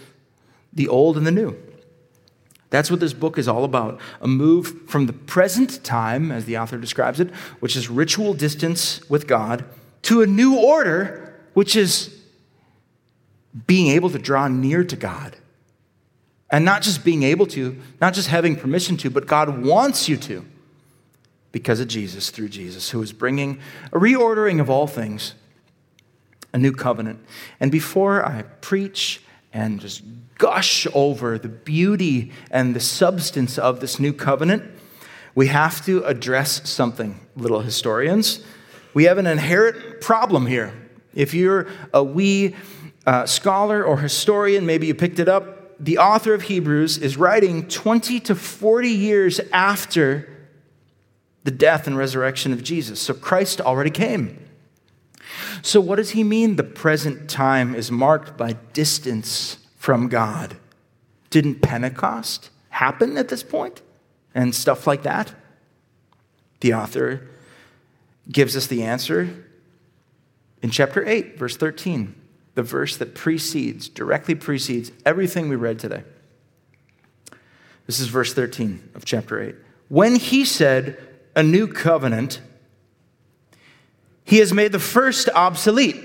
the 0.73 0.89
old 0.89 1.17
and 1.17 1.27
the 1.27 1.33
new. 1.33 1.57
That's 2.71 2.91
what 2.91 3.01
this 3.01 3.13
book 3.13 3.39
is 3.39 3.49
all 3.49 3.65
about 3.65 4.01
a 4.21 4.27
move 4.27 4.89
from 4.89 5.07
the 5.07 5.13
present 5.13 5.83
time, 5.85 6.33
as 6.33 6.45
the 6.45 6.59
author 6.59 6.79
describes 6.79 7.21
it, 7.21 7.31
which 7.61 7.77
is 7.77 7.89
ritual 7.89 8.35
distance 8.35 9.09
with 9.09 9.27
God, 9.27 9.65
to 10.03 10.23
a 10.23 10.27
new 10.27 10.59
order, 10.59 11.35
which 11.55 11.77
is 11.77 12.15
being 13.67 13.89
able 13.89 14.11
to 14.11 14.19
draw 14.19 14.49
near 14.49 14.85
to 14.85 14.97
God. 14.97 15.37
And 16.51 16.65
not 16.65 16.83
just 16.83 17.05
being 17.05 17.23
able 17.23 17.47
to, 17.49 17.81
not 18.01 18.15
just 18.15 18.29
having 18.29 18.57
permission 18.57 18.97
to, 18.99 19.11
but 19.11 19.27
God 19.27 19.65
wants 19.65 20.09
you 20.09 20.17
to 20.19 20.45
because 21.53 21.81
of 21.81 21.89
Jesus, 21.89 22.31
through 22.31 22.51
Jesus, 22.51 22.91
who 22.91 23.01
is 23.01 23.13
bringing 23.13 23.59
a 23.93 23.99
reordering 23.99 24.61
of 24.61 24.69
all 24.69 24.87
things 24.87 25.35
a 26.57 26.59
new 26.59 26.73
covenant. 26.73 27.23
And 27.61 27.71
before 27.71 28.25
I 28.25 28.41
preach 28.63 29.21
and 29.53 29.79
just 29.79 30.03
gush 30.39 30.87
over 30.95 31.39
the 31.39 31.51
beauty 31.51 32.33
and 32.51 32.75
the 32.75 32.81
substance 32.81 33.59
of 33.59 33.81
this 33.81 34.01
new 34.01 34.15
covenant, 34.15 34.65
we 35.35 35.49
have 35.49 35.85
to 35.85 36.03
address 36.05 36.67
something, 36.69 37.21
little 37.37 37.61
historians. 37.61 38.43
We 38.95 39.05
have 39.05 39.19
an 39.19 39.27
inherent 39.27 40.01
problem 40.01 40.47
here. 40.47 40.73
If 41.15 41.35
you're 41.35 41.67
a 41.93 42.03
wee 42.03 42.57
uh, 43.07 43.27
scholar 43.27 43.85
or 43.85 43.99
historian, 43.99 44.65
maybe 44.65 44.87
you 44.87 44.95
picked 44.95 45.19
it 45.19 45.29
up, 45.29 45.77
the 45.79 45.99
author 45.99 46.33
of 46.33 46.41
Hebrews 46.41 46.97
is 46.97 47.19
writing 47.19 47.69
20 47.69 48.19
to 48.21 48.35
40 48.35 48.89
years 48.89 49.41
after 49.53 50.27
the 51.45 51.51
death 51.51 51.87
and 51.87 51.99
resurrection 51.99 52.55
of 52.55 52.63
Jesus. 52.63 52.99
So 52.99 53.13
Christ 53.13 53.61
already 53.61 53.91
came. 53.91 54.46
So, 55.63 55.81
what 55.81 55.97
does 55.97 56.11
he 56.11 56.25
mean 56.25 56.57
the 56.57 56.65
present 56.65 57.29
time 57.29 57.75
is 57.75 57.91
marked 57.91 58.37
by 58.37 58.55
distance 58.73 59.59
from 59.77 60.09
God? 60.09 60.57
Didn't 61.31 61.63
Pentecost 61.63 62.51
happen 62.71 63.17
at 63.17 63.29
this 63.29 63.43
point? 63.43 63.83
And 64.35 64.55
stuff 64.55 64.87
like 64.87 65.03
that? 65.03 65.35
The 66.61 66.75
author 66.75 67.29
gives 68.31 68.57
us 68.57 68.67
the 68.67 68.83
answer 68.83 69.47
in 70.63 70.71
chapter 70.71 71.07
8, 71.07 71.39
verse 71.39 71.57
13, 71.57 72.15
the 72.55 72.63
verse 72.63 72.97
that 72.97 73.15
precedes, 73.15 73.89
directly 73.89 74.35
precedes 74.35 74.91
everything 75.05 75.49
we 75.49 75.57
read 75.57 75.79
today. 75.79 76.03
This 77.87 78.01
is 78.01 78.09
verse 78.09 78.35
13 78.35 78.91
of 78.95 79.05
chapter 79.05 79.41
8. 79.41 79.55
When 79.89 80.17
he 80.17 80.45
said, 80.45 80.99
a 81.37 81.43
new 81.43 81.69
covenant, 81.69 82.41
he 84.27 84.39
has 84.39 84.53
made 84.53 84.73
the 84.73 84.79
first 84.79 85.31
obsolete. 85.31 85.97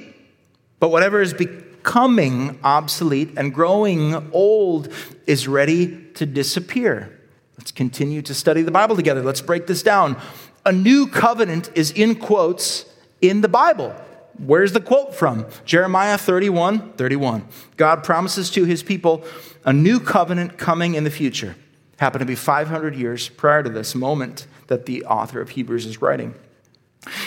But 0.80 0.90
whatever 0.90 1.22
is 1.22 1.34
becoming 1.34 2.60
obsolete 2.64 3.32
and 3.36 3.54
growing 3.54 4.32
old 4.32 4.94
is 5.28 5.48
ready 5.48 6.06
to 6.14 6.26
disappear. 6.26 7.20
Let's 7.58 7.72
continue 7.72 8.22
to 8.24 8.34
study 8.34 8.62
the 8.62 8.72
Bible 8.72 8.96
together. 8.96 9.22
Let's 9.22 9.42
break 9.42 9.68
this 9.68 9.84
down. 9.84 10.20
A 10.66 10.72
new 10.72 11.08
covenant 11.08 11.72
is 11.76 11.92
in 11.92 12.16
quotes 12.16 12.86
in 13.22 13.42
the 13.42 13.48
Bible. 13.48 13.94
Where's 14.38 14.74
the 14.74 14.82
quote 14.82 15.14
from? 15.14 15.46
Jeremiah 15.66 16.18
31 16.18 16.94
31. 16.94 17.48
God 17.78 18.04
promises 18.04 18.50
to 18.52 18.66
his 18.66 18.82
people 18.82 19.24
a 19.66 19.74
new 19.74 20.00
covenant 20.00 20.58
coming 20.58 20.96
in 20.96 21.04
the 21.04 21.12
future. 21.12 21.56
Happened 21.98 22.22
to 22.22 22.26
be 22.26 22.36
500 22.36 22.96
years 22.96 23.30
prior 23.30 23.62
to 23.62 23.70
this 23.70 23.94
moment 23.94 24.48
that 24.68 24.86
the 24.86 25.06
author 25.06 25.42
of 25.42 25.50
Hebrews 25.50 25.86
is 25.86 26.02
writing. 26.02 26.34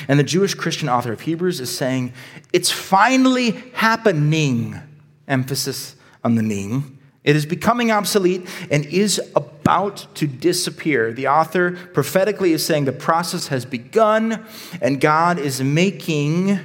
And 0.08 0.18
the 0.18 0.24
Jewish 0.24 0.54
Christian 0.54 0.88
author 0.88 1.12
of 1.12 1.22
Hebrews 1.22 1.60
is 1.60 1.74
saying, 1.74 2.12
it's 2.52 2.70
finally 2.70 3.50
happening. 3.74 4.78
Emphasis 5.26 5.96
on 6.22 6.34
the 6.34 6.42
ning. 6.42 6.98
It 7.24 7.36
is 7.36 7.46
becoming 7.46 7.90
obsolete 7.90 8.46
and 8.70 8.84
is 8.86 9.20
about 9.34 10.06
to 10.16 10.26
disappear. 10.26 11.12
The 11.12 11.28
author 11.28 11.72
prophetically 11.72 12.52
is 12.52 12.64
saying 12.64 12.84
the 12.84 12.92
process 12.92 13.46
has 13.48 13.64
begun 13.64 14.44
and 14.82 15.00
God 15.00 15.38
is 15.38 15.62
making 15.62 16.60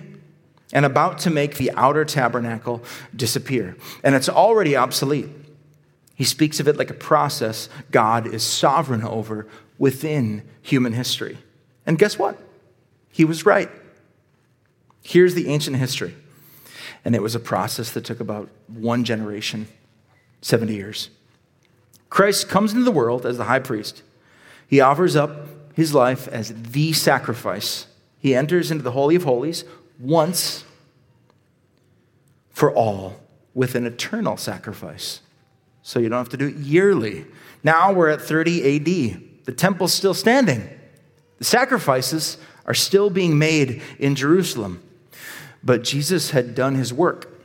and 0.73 0.86
about 0.86 1.19
to 1.19 1.30
make 1.30 1.56
the 1.56 1.71
outer 1.71 2.04
tabernacle 2.04 2.84
disappear. 3.15 3.78
And 4.04 4.15
it's 4.15 4.30
already 4.30 4.75
obsolete. 4.75 5.30
He 6.15 6.25
speaks 6.25 6.60
of 6.60 6.67
it 6.67 6.75
like 6.75 6.89
a 6.89 6.95
process 6.95 7.69
God 7.89 8.28
is 8.28 8.43
sovereign 8.43 9.04
over 9.04 9.47
within 9.78 10.43
human 10.62 10.91
history. 10.91 11.38
And 11.86 11.97
guess 11.97 12.19
what? 12.19 12.38
He 13.12 13.26
was 13.26 13.45
right. 13.45 13.69
Here's 15.02 15.34
the 15.34 15.48
ancient 15.48 15.78
history. 15.78 16.15
And 17.06 17.15
it 17.15 17.22
was 17.22 17.36
a 17.36 17.39
process 17.39 17.91
that 17.91 18.06
took 18.06 18.19
about 18.19 18.50
one 18.67 19.04
generation, 19.04 19.67
70 20.41 20.74
years. 20.74 21.10
Christ 22.10 22.50
comes 22.50 22.74
into 22.74 22.84
the 22.84 22.91
world 22.91 23.26
as 23.26 23.38
the 23.38 23.45
high 23.45 23.60
priest. 23.60 24.04
He 24.67 24.82
offers 24.82 25.15
up 25.15 25.48
his 25.74 25.93
life 25.93 26.28
as 26.28 26.54
the 26.54 26.93
sacrifice. 26.93 27.88
He 28.19 28.36
enters 28.36 28.69
into 28.72 28.84
the 28.84 28.91
Holy 28.91 29.15
of 29.15 29.24
Holies 29.24 29.63
once 30.00 30.63
for 32.52 32.74
all 32.74 33.19
with 33.54 33.76
an 33.76 33.86
eternal 33.86 34.38
sacrifice. 34.38 35.22
So 35.82 36.00
you 36.00 36.10
don't 36.10 36.17
have 36.17 36.30
to 36.30 36.38
do 36.38 36.48
it 36.48 36.56
yearly. 36.58 37.26
Now 37.63 37.93
we're 37.93 38.10
at 38.10 38.22
30 38.22 38.76
AD. 38.76 39.45
The 39.45 39.54
temple's 39.54 39.93
still 39.93 40.13
standing. 40.13 40.69
The 41.38 41.45
sacrifices 41.45 42.38
are 42.69 42.75
still 42.75 43.10
being 43.10 43.38
made 43.38 43.82
in 43.97 44.15
Jerusalem. 44.15 44.82
But 45.62 45.84
Jesus 45.84 46.32
had 46.32 46.55
done 46.55 46.75
his 46.75 46.93
work. 46.93 47.36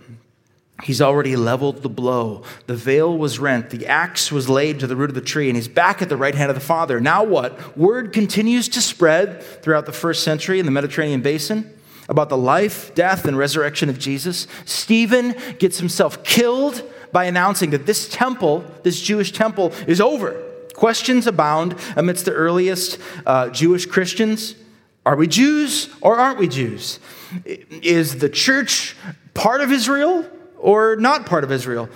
He's 0.82 1.00
already 1.00 1.34
leveled 1.34 1.82
the 1.82 1.88
blow. 1.88 2.42
The 2.66 2.76
veil 2.76 3.16
was 3.16 3.38
rent. 3.38 3.70
The 3.70 3.86
axe 3.86 4.30
was 4.30 4.48
laid 4.48 4.80
to 4.80 4.86
the 4.86 4.96
root 4.96 5.08
of 5.08 5.14
the 5.14 5.20
tree, 5.20 5.48
and 5.48 5.56
he's 5.56 5.68
back 5.68 6.02
at 6.02 6.08
the 6.08 6.16
right 6.16 6.34
hand 6.34 6.50
of 6.50 6.54
the 6.54 6.60
Father. 6.60 7.00
Now 7.00 7.24
what? 7.24 7.76
Word 7.76 8.12
continues 8.12 8.68
to 8.70 8.82
spread 8.82 9.42
throughout 9.42 9.86
the 9.86 9.92
first 9.92 10.22
century 10.22 10.60
in 10.60 10.66
the 10.66 10.72
Mediterranean 10.72 11.22
basin 11.22 11.72
about 12.08 12.28
the 12.28 12.36
life, 12.36 12.94
death, 12.94 13.24
and 13.24 13.38
resurrection 13.38 13.88
of 13.88 13.98
Jesus. 13.98 14.46
Stephen 14.66 15.34
gets 15.58 15.78
himself 15.78 16.22
killed 16.22 16.82
by 17.12 17.24
announcing 17.24 17.70
that 17.70 17.86
this 17.86 18.08
temple, 18.08 18.64
this 18.82 19.00
Jewish 19.00 19.32
temple, 19.32 19.72
is 19.86 20.00
over. 20.00 20.42
Questions 20.74 21.26
abound 21.26 21.76
amidst 21.96 22.24
the 22.24 22.32
earliest 22.32 22.98
uh, 23.24 23.48
Jewish 23.48 23.86
Christians. 23.86 24.56
Are 25.06 25.16
we 25.16 25.26
Jews 25.26 25.88
or 26.00 26.16
aren't 26.16 26.38
we 26.38 26.48
Jews? 26.48 26.98
Is 27.44 28.18
the 28.18 28.28
church 28.28 28.96
part 29.34 29.60
of 29.60 29.70
Israel 29.70 30.28
or 30.58 30.96
not 30.96 31.26
part 31.26 31.44
of 31.44 31.52
Israel? 31.52 31.88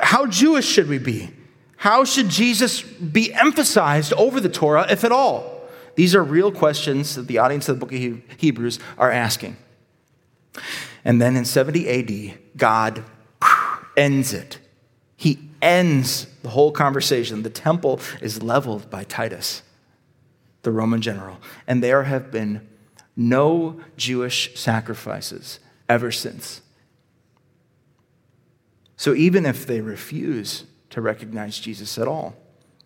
How 0.00 0.26
Jewish 0.26 0.66
should 0.66 0.88
we 0.88 0.98
be? 0.98 1.30
How 1.76 2.04
should 2.04 2.28
Jesus 2.28 2.82
be 2.82 3.32
emphasized 3.32 4.12
over 4.12 4.38
the 4.40 4.48
Torah, 4.48 4.86
if 4.88 5.02
at 5.02 5.12
all? 5.12 5.62
These 5.94 6.14
are 6.14 6.22
real 6.22 6.52
questions 6.52 7.16
that 7.16 7.26
the 7.26 7.38
audience 7.38 7.68
of 7.68 7.78
the 7.78 7.80
book 7.84 7.92
of 7.92 8.38
Hebrews 8.38 8.78
are 8.98 9.10
asking. 9.10 9.56
And 11.04 11.20
then 11.20 11.36
in 11.36 11.44
70 11.44 11.88
AD, 11.88 12.38
God 12.56 13.04
ends 13.96 14.32
it. 14.32 14.58
He 15.16 15.38
ends 15.60 16.26
the 16.42 16.50
whole 16.50 16.72
conversation. 16.72 17.42
The 17.42 17.50
temple 17.50 18.00
is 18.20 18.42
leveled 18.42 18.90
by 18.90 19.04
Titus 19.04 19.62
the 20.62 20.72
Roman 20.72 21.00
general. 21.00 21.38
And 21.66 21.82
there 21.82 22.04
have 22.04 22.30
been 22.30 22.66
no 23.16 23.80
Jewish 23.96 24.58
sacrifices 24.58 25.58
ever 25.88 26.10
since. 26.10 26.62
So 28.96 29.14
even 29.14 29.46
if 29.46 29.66
they 29.66 29.80
refuse 29.80 30.64
to 30.90 31.00
recognize 31.00 31.58
Jesus 31.58 31.98
at 31.98 32.06
all, 32.06 32.34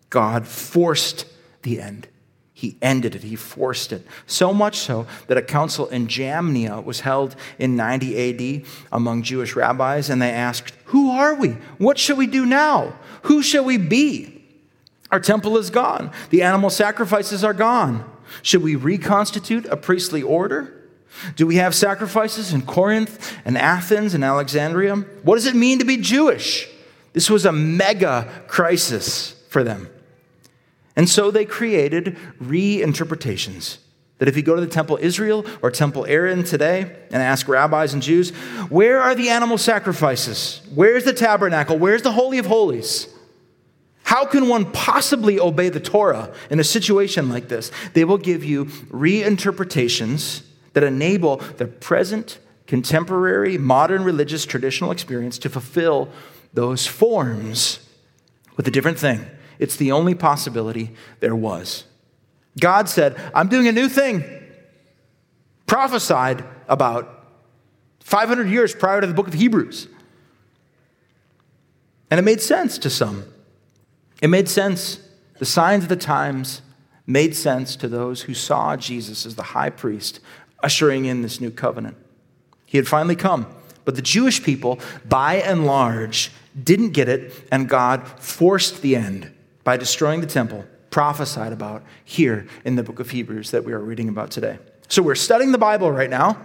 God 0.09 0.47
forced 0.47 1.25
the 1.61 1.79
end. 1.79 2.07
He 2.53 2.75
ended 2.81 3.13
it, 3.13 3.21
he 3.21 3.35
forced 3.35 3.91
it. 3.91 4.03
So 4.25 4.51
much 4.51 4.77
so 4.77 5.05
that 5.27 5.37
a 5.37 5.43
council 5.43 5.87
in 5.89 6.07
Jamnia 6.07 6.83
was 6.83 7.01
held 7.01 7.35
in 7.59 7.75
90 7.75 8.63
AD 8.63 8.65
among 8.91 9.21
Jewish 9.21 9.55
rabbis, 9.55 10.09
and 10.09 10.19
they 10.19 10.31
asked, 10.31 10.73
Who 10.85 11.11
are 11.11 11.35
we? 11.35 11.49
What 11.77 11.99
shall 11.99 12.15
we 12.15 12.25
do 12.25 12.47
now? 12.47 12.97
Who 13.23 13.43
shall 13.43 13.63
we 13.63 13.77
be? 13.77 14.36
Our 15.11 15.19
temple 15.19 15.57
is 15.57 15.69
gone. 15.69 16.11
The 16.29 16.43
animal 16.43 16.69
sacrifices 16.69 17.43
are 17.43 17.53
gone. 17.53 18.09
Should 18.41 18.61
we 18.61 18.75
reconstitute 18.75 19.65
a 19.67 19.77
priestly 19.77 20.21
order? 20.21 20.73
Do 21.35 21.47
we 21.47 21.55
have 21.55 21.73
sacrifices 21.73 22.53
in 22.53 22.63
Corinth 22.63 23.35
and 23.45 23.57
Athens 23.57 24.13
and 24.13 24.23
Alexandria? 24.23 24.95
What 24.95 25.35
does 25.35 25.45
it 25.45 25.55
mean 25.55 25.79
to 25.79 25.85
be 25.85 25.97
Jewish? 25.97 26.67
This 27.13 27.29
was 27.29 27.45
a 27.45 27.51
mega 27.51 28.29
crisis 28.47 29.31
for 29.49 29.63
them. 29.63 29.89
And 30.95 31.07
so 31.07 31.31
they 31.31 31.45
created 31.45 32.17
reinterpretations. 32.41 33.77
That 34.19 34.27
if 34.27 34.35
you 34.35 34.41
go 34.41 34.55
to 34.55 34.61
the 34.61 34.67
Temple 34.67 34.97
Israel 34.99 35.45
or 35.61 35.69
Temple 35.69 36.05
Aaron 36.07 36.43
today 36.43 36.81
and 37.11 37.21
ask 37.21 37.47
rabbis 37.47 37.93
and 37.93 38.01
Jews, 38.01 38.31
where 38.69 38.99
are 38.99 39.13
the 39.13 39.29
animal 39.29 39.59
sacrifices? 39.59 40.61
Where's 40.73 41.03
the 41.03 41.13
tabernacle? 41.13 41.77
Where's 41.77 42.01
the 42.01 42.11
Holy 42.11 42.39
of 42.39 42.47
Holies? 42.47 43.07
How 44.07 44.25
can 44.25 44.47
one 44.47 44.71
possibly 44.71 45.37
obey 45.37 45.67
the 45.67 45.81
Torah 45.81 46.33
in 46.49 46.61
a 46.61 46.63
situation 46.63 47.27
like 47.27 47.49
this? 47.49 47.71
They 47.91 48.05
will 48.05 48.17
give 48.17 48.41
you 48.41 48.63
reinterpretations 48.63 50.43
that 50.71 50.83
enable 50.83 51.35
the 51.57 51.67
present, 51.67 52.39
contemporary, 52.67 53.57
modern 53.57 54.05
religious 54.05 54.45
traditional 54.45 54.91
experience 54.91 55.37
to 55.39 55.49
fulfill 55.49 56.07
those 56.53 56.87
forms 56.87 57.85
with 58.55 58.65
a 58.65 58.71
different 58.71 58.97
thing. 58.97 59.25
It's 59.59 59.75
the 59.75 59.91
only 59.91 60.15
possibility 60.15 60.91
there 61.19 61.35
was. 61.35 61.83
God 62.57 62.87
said, 62.87 63.19
I'm 63.35 63.49
doing 63.49 63.67
a 63.67 63.73
new 63.73 63.89
thing. 63.89 64.23
Prophesied 65.65 66.45
about 66.69 67.27
500 67.99 68.47
years 68.47 68.73
prior 68.73 69.01
to 69.01 69.07
the 69.07 69.13
book 69.13 69.27
of 69.27 69.33
Hebrews. 69.33 69.89
And 72.09 72.21
it 72.21 72.23
made 72.23 72.39
sense 72.39 72.77
to 72.77 72.89
some. 72.89 73.33
It 74.21 74.29
made 74.29 74.49
sense. 74.49 74.99
The 75.39 75.45
signs 75.45 75.83
of 75.83 75.89
the 75.89 75.95
times 75.95 76.61
made 77.05 77.35
sense 77.35 77.75
to 77.77 77.87
those 77.87 78.23
who 78.23 78.33
saw 78.33 78.75
Jesus 78.75 79.25
as 79.25 79.35
the 79.35 79.43
high 79.43 79.69
priest 79.69 80.19
ushering 80.63 81.05
in 81.05 81.21
this 81.21 81.39
new 81.39 81.51
covenant. 81.51 81.95
He 82.65 82.77
had 82.77 82.87
finally 82.87 83.15
come. 83.15 83.47
But 83.85 83.95
the 83.95 84.01
Jewish 84.01 84.43
people, 84.43 84.79
by 85.07 85.35
and 85.35 85.65
large, 85.65 86.31
didn't 86.61 86.89
get 86.89 87.07
it, 87.07 87.33
and 87.51 87.69
God 87.69 88.05
forced 88.19 88.81
the 88.81 88.95
end 88.95 89.31
by 89.63 89.77
destroying 89.77 90.21
the 90.21 90.27
temple 90.27 90.65
prophesied 90.89 91.53
about 91.53 91.83
here 92.03 92.47
in 92.65 92.75
the 92.75 92.83
book 92.83 92.99
of 92.99 93.11
Hebrews 93.11 93.51
that 93.51 93.63
we 93.63 93.71
are 93.71 93.79
reading 93.79 94.09
about 94.09 94.31
today. 94.31 94.57
So 94.87 95.01
we're 95.01 95.15
studying 95.15 95.51
the 95.51 95.57
Bible 95.57 95.91
right 95.91 96.09
now. 96.09 96.41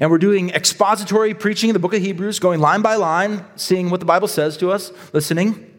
And 0.00 0.10
we're 0.10 0.18
doing 0.18 0.50
expository 0.50 1.34
preaching 1.34 1.70
in 1.70 1.72
the 1.72 1.80
book 1.80 1.94
of 1.94 2.02
Hebrews, 2.02 2.38
going 2.38 2.60
line 2.60 2.82
by 2.82 2.96
line, 2.96 3.44
seeing 3.56 3.90
what 3.90 4.00
the 4.00 4.06
Bible 4.06 4.28
says 4.28 4.56
to 4.58 4.70
us, 4.70 4.92
listening. 5.12 5.77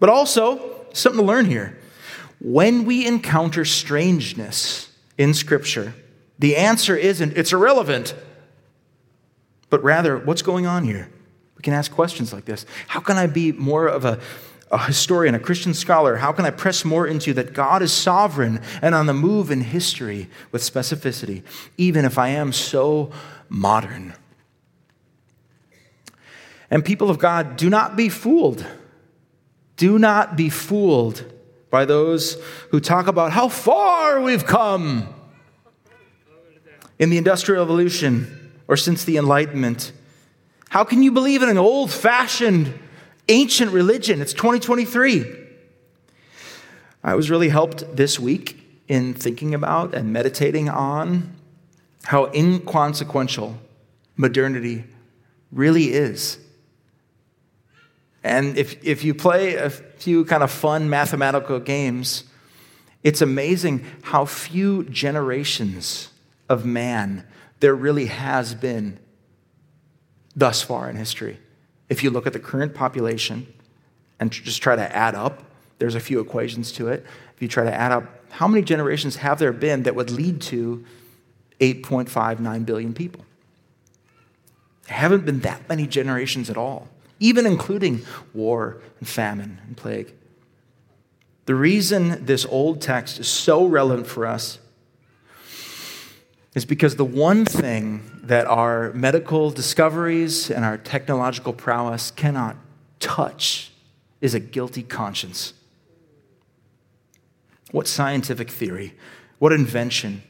But 0.00 0.08
also, 0.08 0.86
something 0.92 1.20
to 1.20 1.26
learn 1.26 1.46
here. 1.46 1.78
When 2.40 2.84
we 2.84 3.06
encounter 3.06 3.64
strangeness 3.64 4.92
in 5.16 5.34
Scripture, 5.34 5.94
the 6.38 6.56
answer 6.56 6.96
isn't 6.96 7.36
it's 7.36 7.52
irrelevant, 7.52 8.14
but 9.70 9.82
rather, 9.82 10.16
what's 10.16 10.42
going 10.42 10.66
on 10.66 10.84
here? 10.84 11.10
We 11.56 11.62
can 11.62 11.74
ask 11.74 11.90
questions 11.90 12.32
like 12.32 12.44
this 12.44 12.64
How 12.86 13.00
can 13.00 13.16
I 13.16 13.26
be 13.26 13.52
more 13.52 13.86
of 13.88 14.04
a 14.04 14.20
a 14.70 14.78
historian, 14.78 15.34
a 15.34 15.38
Christian 15.38 15.72
scholar, 15.74 16.16
how 16.16 16.32
can 16.32 16.44
I 16.44 16.50
press 16.50 16.84
more 16.84 17.06
into 17.06 17.32
that 17.34 17.52
God 17.52 17.82
is 17.82 17.92
sovereign 17.92 18.60
and 18.82 18.94
on 18.94 19.06
the 19.06 19.14
move 19.14 19.50
in 19.50 19.62
history 19.62 20.28
with 20.52 20.62
specificity, 20.62 21.42
even 21.76 22.04
if 22.04 22.18
I 22.18 22.28
am 22.30 22.52
so 22.52 23.10
modern? 23.48 24.14
And 26.70 26.84
people 26.84 27.08
of 27.08 27.18
God, 27.18 27.56
do 27.56 27.70
not 27.70 27.96
be 27.96 28.08
fooled. 28.08 28.66
Do 29.78 29.98
not 29.98 30.36
be 30.36 30.50
fooled 30.50 31.24
by 31.70 31.86
those 31.86 32.40
who 32.70 32.80
talk 32.80 33.06
about 33.06 33.32
how 33.32 33.48
far 33.48 34.20
we've 34.20 34.44
come 34.44 35.14
in 36.98 37.08
the 37.08 37.16
Industrial 37.16 37.62
Revolution 37.62 38.52
or 38.68 38.76
since 38.76 39.04
the 39.04 39.16
Enlightenment. 39.16 39.92
How 40.68 40.84
can 40.84 41.02
you 41.02 41.10
believe 41.10 41.42
in 41.42 41.48
an 41.48 41.56
old 41.56 41.90
fashioned 41.90 42.74
ancient 43.28 43.72
religion. 43.72 44.20
It's 44.20 44.32
2023. 44.32 45.24
I 47.04 47.14
was 47.14 47.30
really 47.30 47.48
helped 47.48 47.96
this 47.96 48.18
week 48.18 48.60
in 48.88 49.14
thinking 49.14 49.54
about 49.54 49.94
and 49.94 50.12
meditating 50.12 50.68
on 50.68 51.34
how 52.04 52.30
inconsequential 52.32 53.58
modernity 54.16 54.84
really 55.52 55.92
is. 55.92 56.38
And 58.24 58.56
if, 58.56 58.84
if 58.84 59.04
you 59.04 59.14
play 59.14 59.54
a 59.54 59.70
few 59.70 60.24
kind 60.24 60.42
of 60.42 60.50
fun 60.50 60.90
mathematical 60.90 61.60
games, 61.60 62.24
it's 63.02 63.22
amazing 63.22 63.84
how 64.02 64.24
few 64.24 64.84
generations 64.84 66.10
of 66.48 66.64
man 66.64 67.26
there 67.60 67.74
really 67.74 68.06
has 68.06 68.54
been 68.54 68.98
thus 70.34 70.62
far 70.62 70.88
in 70.88 70.96
history. 70.96 71.38
If 71.88 72.02
you 72.02 72.10
look 72.10 72.26
at 72.26 72.32
the 72.32 72.38
current 72.38 72.74
population 72.74 73.46
and 74.20 74.30
just 74.30 74.62
try 74.62 74.76
to 74.76 74.96
add 74.96 75.14
up, 75.14 75.42
there's 75.78 75.94
a 75.94 76.00
few 76.00 76.20
equations 76.20 76.72
to 76.72 76.88
it. 76.88 77.04
If 77.34 77.42
you 77.42 77.48
try 77.48 77.64
to 77.64 77.74
add 77.74 77.92
up 77.92 78.18
how 78.30 78.46
many 78.46 78.62
generations 78.62 79.16
have 79.16 79.38
there 79.38 79.52
been 79.52 79.84
that 79.84 79.94
would 79.94 80.10
lead 80.10 80.40
to 80.42 80.84
8.59 81.60 82.66
billion 82.66 82.94
people? 82.94 83.24
There 84.86 84.96
haven't 84.96 85.24
been 85.24 85.40
that 85.40 85.68
many 85.68 85.86
generations 85.86 86.50
at 86.50 86.56
all, 86.56 86.88
even 87.20 87.46
including 87.46 88.02
war 88.32 88.80
and 88.98 89.08
famine 89.08 89.60
and 89.66 89.76
plague. 89.76 90.14
The 91.46 91.54
reason 91.54 92.26
this 92.26 92.44
old 92.46 92.80
text 92.82 93.18
is 93.18 93.28
so 93.28 93.64
relevant 93.64 94.06
for 94.06 94.26
us 94.26 94.58
is 96.54 96.64
because 96.64 96.96
the 96.96 97.04
one 97.04 97.44
thing 97.44 98.02
that 98.22 98.46
our 98.46 98.92
medical 98.92 99.50
discoveries 99.50 100.50
and 100.50 100.64
our 100.64 100.76
technological 100.76 101.52
prowess 101.52 102.10
cannot 102.10 102.56
touch 103.00 103.72
is 104.20 104.34
a 104.34 104.40
guilty 104.40 104.82
conscience. 104.82 105.54
What 107.70 107.86
scientific 107.86 108.50
theory, 108.50 108.94
what 109.38 109.52
invention, 109.52 110.22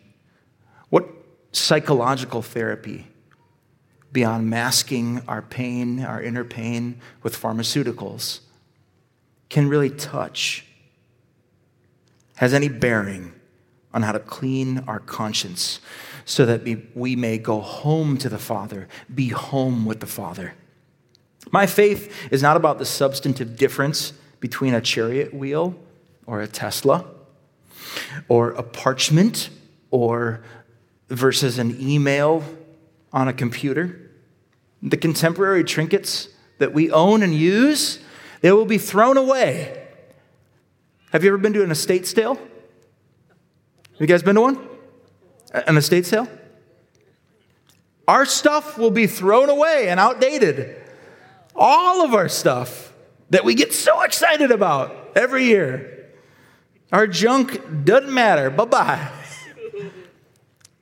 what 0.90 1.08
psychological 1.52 2.42
therapy 2.42 3.06
beyond 4.12 4.48
masking 4.48 5.22
our 5.28 5.42
pain, 5.42 6.04
our 6.04 6.22
inner 6.22 6.44
pain 6.44 7.00
with 7.22 7.40
pharmaceuticals 7.40 8.40
can 9.48 9.68
really 9.68 9.90
touch, 9.90 10.64
has 12.36 12.54
any 12.54 12.68
bearing 12.68 13.32
on 13.92 14.02
how 14.02 14.12
to 14.12 14.18
clean 14.18 14.78
our 14.86 15.00
conscience 15.00 15.80
so 16.24 16.44
that 16.44 16.62
we 16.94 17.16
may 17.16 17.38
go 17.38 17.60
home 17.60 18.18
to 18.18 18.28
the 18.28 18.38
Father, 18.38 18.86
be 19.14 19.28
home 19.28 19.86
with 19.86 20.00
the 20.00 20.06
Father. 20.06 20.54
My 21.50 21.66
faith 21.66 22.30
is 22.30 22.42
not 22.42 22.56
about 22.56 22.78
the 22.78 22.84
substantive 22.84 23.56
difference 23.56 24.12
between 24.40 24.74
a 24.74 24.80
chariot 24.80 25.32
wheel 25.32 25.74
or 26.26 26.42
a 26.42 26.46
Tesla 26.46 27.06
or 28.28 28.50
a 28.50 28.62
parchment 28.62 29.48
or 29.90 30.42
versus 31.08 31.58
an 31.58 31.80
email 31.80 32.44
on 33.12 33.28
a 33.28 33.32
computer. 33.32 34.10
The 34.82 34.96
contemporary 34.96 35.64
trinkets 35.64 36.28
that 36.58 36.72
we 36.72 36.90
own 36.90 37.22
and 37.22 37.34
use, 37.34 38.00
they 38.40 38.52
will 38.52 38.66
be 38.66 38.78
thrown 38.78 39.16
away. 39.16 39.86
Have 41.12 41.24
you 41.24 41.30
ever 41.30 41.38
been 41.38 41.54
to 41.54 41.64
an 41.64 41.70
estate 41.70 42.06
sale? 42.06 42.34
Have 42.34 44.00
you 44.00 44.06
guys 44.06 44.22
been 44.22 44.36
to 44.36 44.40
one? 44.40 44.68
an 45.52 45.76
estate 45.76 46.06
sale? 46.06 46.28
Our 48.06 48.24
stuff 48.24 48.78
will 48.78 48.90
be 48.90 49.06
thrown 49.06 49.50
away 49.50 49.88
and 49.88 50.00
outdated. 50.00 50.76
All 51.54 52.04
of 52.04 52.14
our 52.14 52.28
stuff 52.28 52.92
that 53.30 53.44
we 53.44 53.54
get 53.54 53.74
so 53.74 54.02
excited 54.02 54.50
about 54.50 55.12
every 55.14 55.44
year. 55.44 56.10
Our 56.92 57.06
junk 57.06 57.84
doesn't 57.84 58.12
matter. 58.12 58.48
Bye 58.50 58.64
bye. 58.64 59.12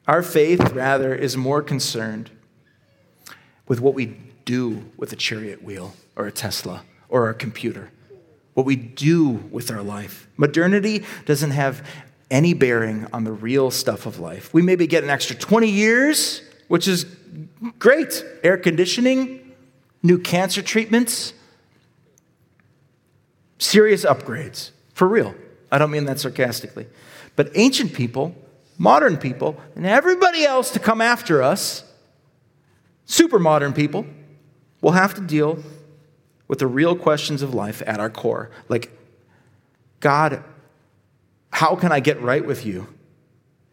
Our 0.06 0.22
faith, 0.22 0.72
rather, 0.72 1.14
is 1.14 1.36
more 1.36 1.62
concerned 1.62 2.30
with 3.66 3.80
what 3.80 3.94
we 3.94 4.16
do 4.44 4.84
with 4.96 5.12
a 5.12 5.16
chariot 5.16 5.62
wheel 5.62 5.94
or 6.14 6.26
a 6.26 6.32
Tesla 6.32 6.84
or 7.08 7.28
a 7.28 7.34
computer, 7.34 7.90
what 8.54 8.64
we 8.64 8.76
do 8.76 9.28
with 9.50 9.70
our 9.70 9.82
life. 9.82 10.28
Modernity 10.36 11.04
doesn't 11.24 11.50
have 11.50 11.86
any 12.30 12.54
bearing 12.54 13.06
on 13.12 13.24
the 13.24 13.32
real 13.32 13.70
stuff 13.70 14.06
of 14.06 14.18
life. 14.18 14.52
We 14.54 14.62
maybe 14.62 14.86
get 14.86 15.04
an 15.04 15.10
extra 15.10 15.36
20 15.36 15.68
years, 15.68 16.42
which 16.68 16.88
is 16.88 17.04
great. 17.78 18.24
Air 18.42 18.56
conditioning, 18.56 19.54
new 20.02 20.18
cancer 20.18 20.62
treatments, 20.62 21.32
serious 23.58 24.04
upgrades. 24.04 24.70
For 24.94 25.06
real. 25.06 25.34
I 25.70 25.78
don't 25.78 25.90
mean 25.90 26.04
that 26.06 26.20
sarcastically. 26.20 26.86
But 27.34 27.50
ancient 27.54 27.92
people, 27.92 28.34
modern 28.78 29.16
people, 29.16 29.58
and 29.74 29.86
everybody 29.86 30.44
else 30.44 30.70
to 30.72 30.78
come 30.78 31.00
after 31.00 31.42
us, 31.42 31.84
super 33.04 33.38
modern 33.38 33.72
people, 33.72 34.06
will 34.80 34.92
have 34.92 35.14
to 35.14 35.20
deal 35.20 35.62
with 36.48 36.58
the 36.58 36.66
real 36.66 36.94
questions 36.94 37.42
of 37.42 37.54
life 37.54 37.82
at 37.86 38.00
our 38.00 38.10
core. 38.10 38.50
Like, 38.68 38.90
God, 40.00 40.44
how 41.50 41.74
can 41.74 41.90
I 41.92 42.00
get 42.00 42.20
right 42.20 42.44
with 42.44 42.66
you? 42.66 42.88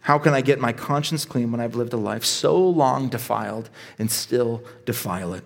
How 0.02 0.18
can 0.18 0.34
I 0.34 0.42
get 0.42 0.60
my 0.60 0.74
conscience 0.74 1.24
clean 1.24 1.52
when 1.52 1.62
I've 1.62 1.76
lived 1.76 1.94
a 1.94 1.98
life 1.98 2.26
so 2.26 2.58
long 2.58 3.10
defiled 3.10 3.70
and 3.98 4.12
still 4.12 4.64
defile 4.86 5.34
it? 5.34 5.44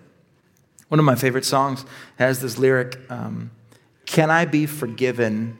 One 0.88 0.98
of 0.98 1.04
my 1.04 1.14
favorite 1.14 1.44
songs 1.44 1.84
has 2.16 2.40
this 2.40 2.58
lyric 2.58 2.98
um, 3.10 3.50
Can 4.06 4.30
I 4.30 4.46
be 4.46 4.66
forgiven 4.66 5.58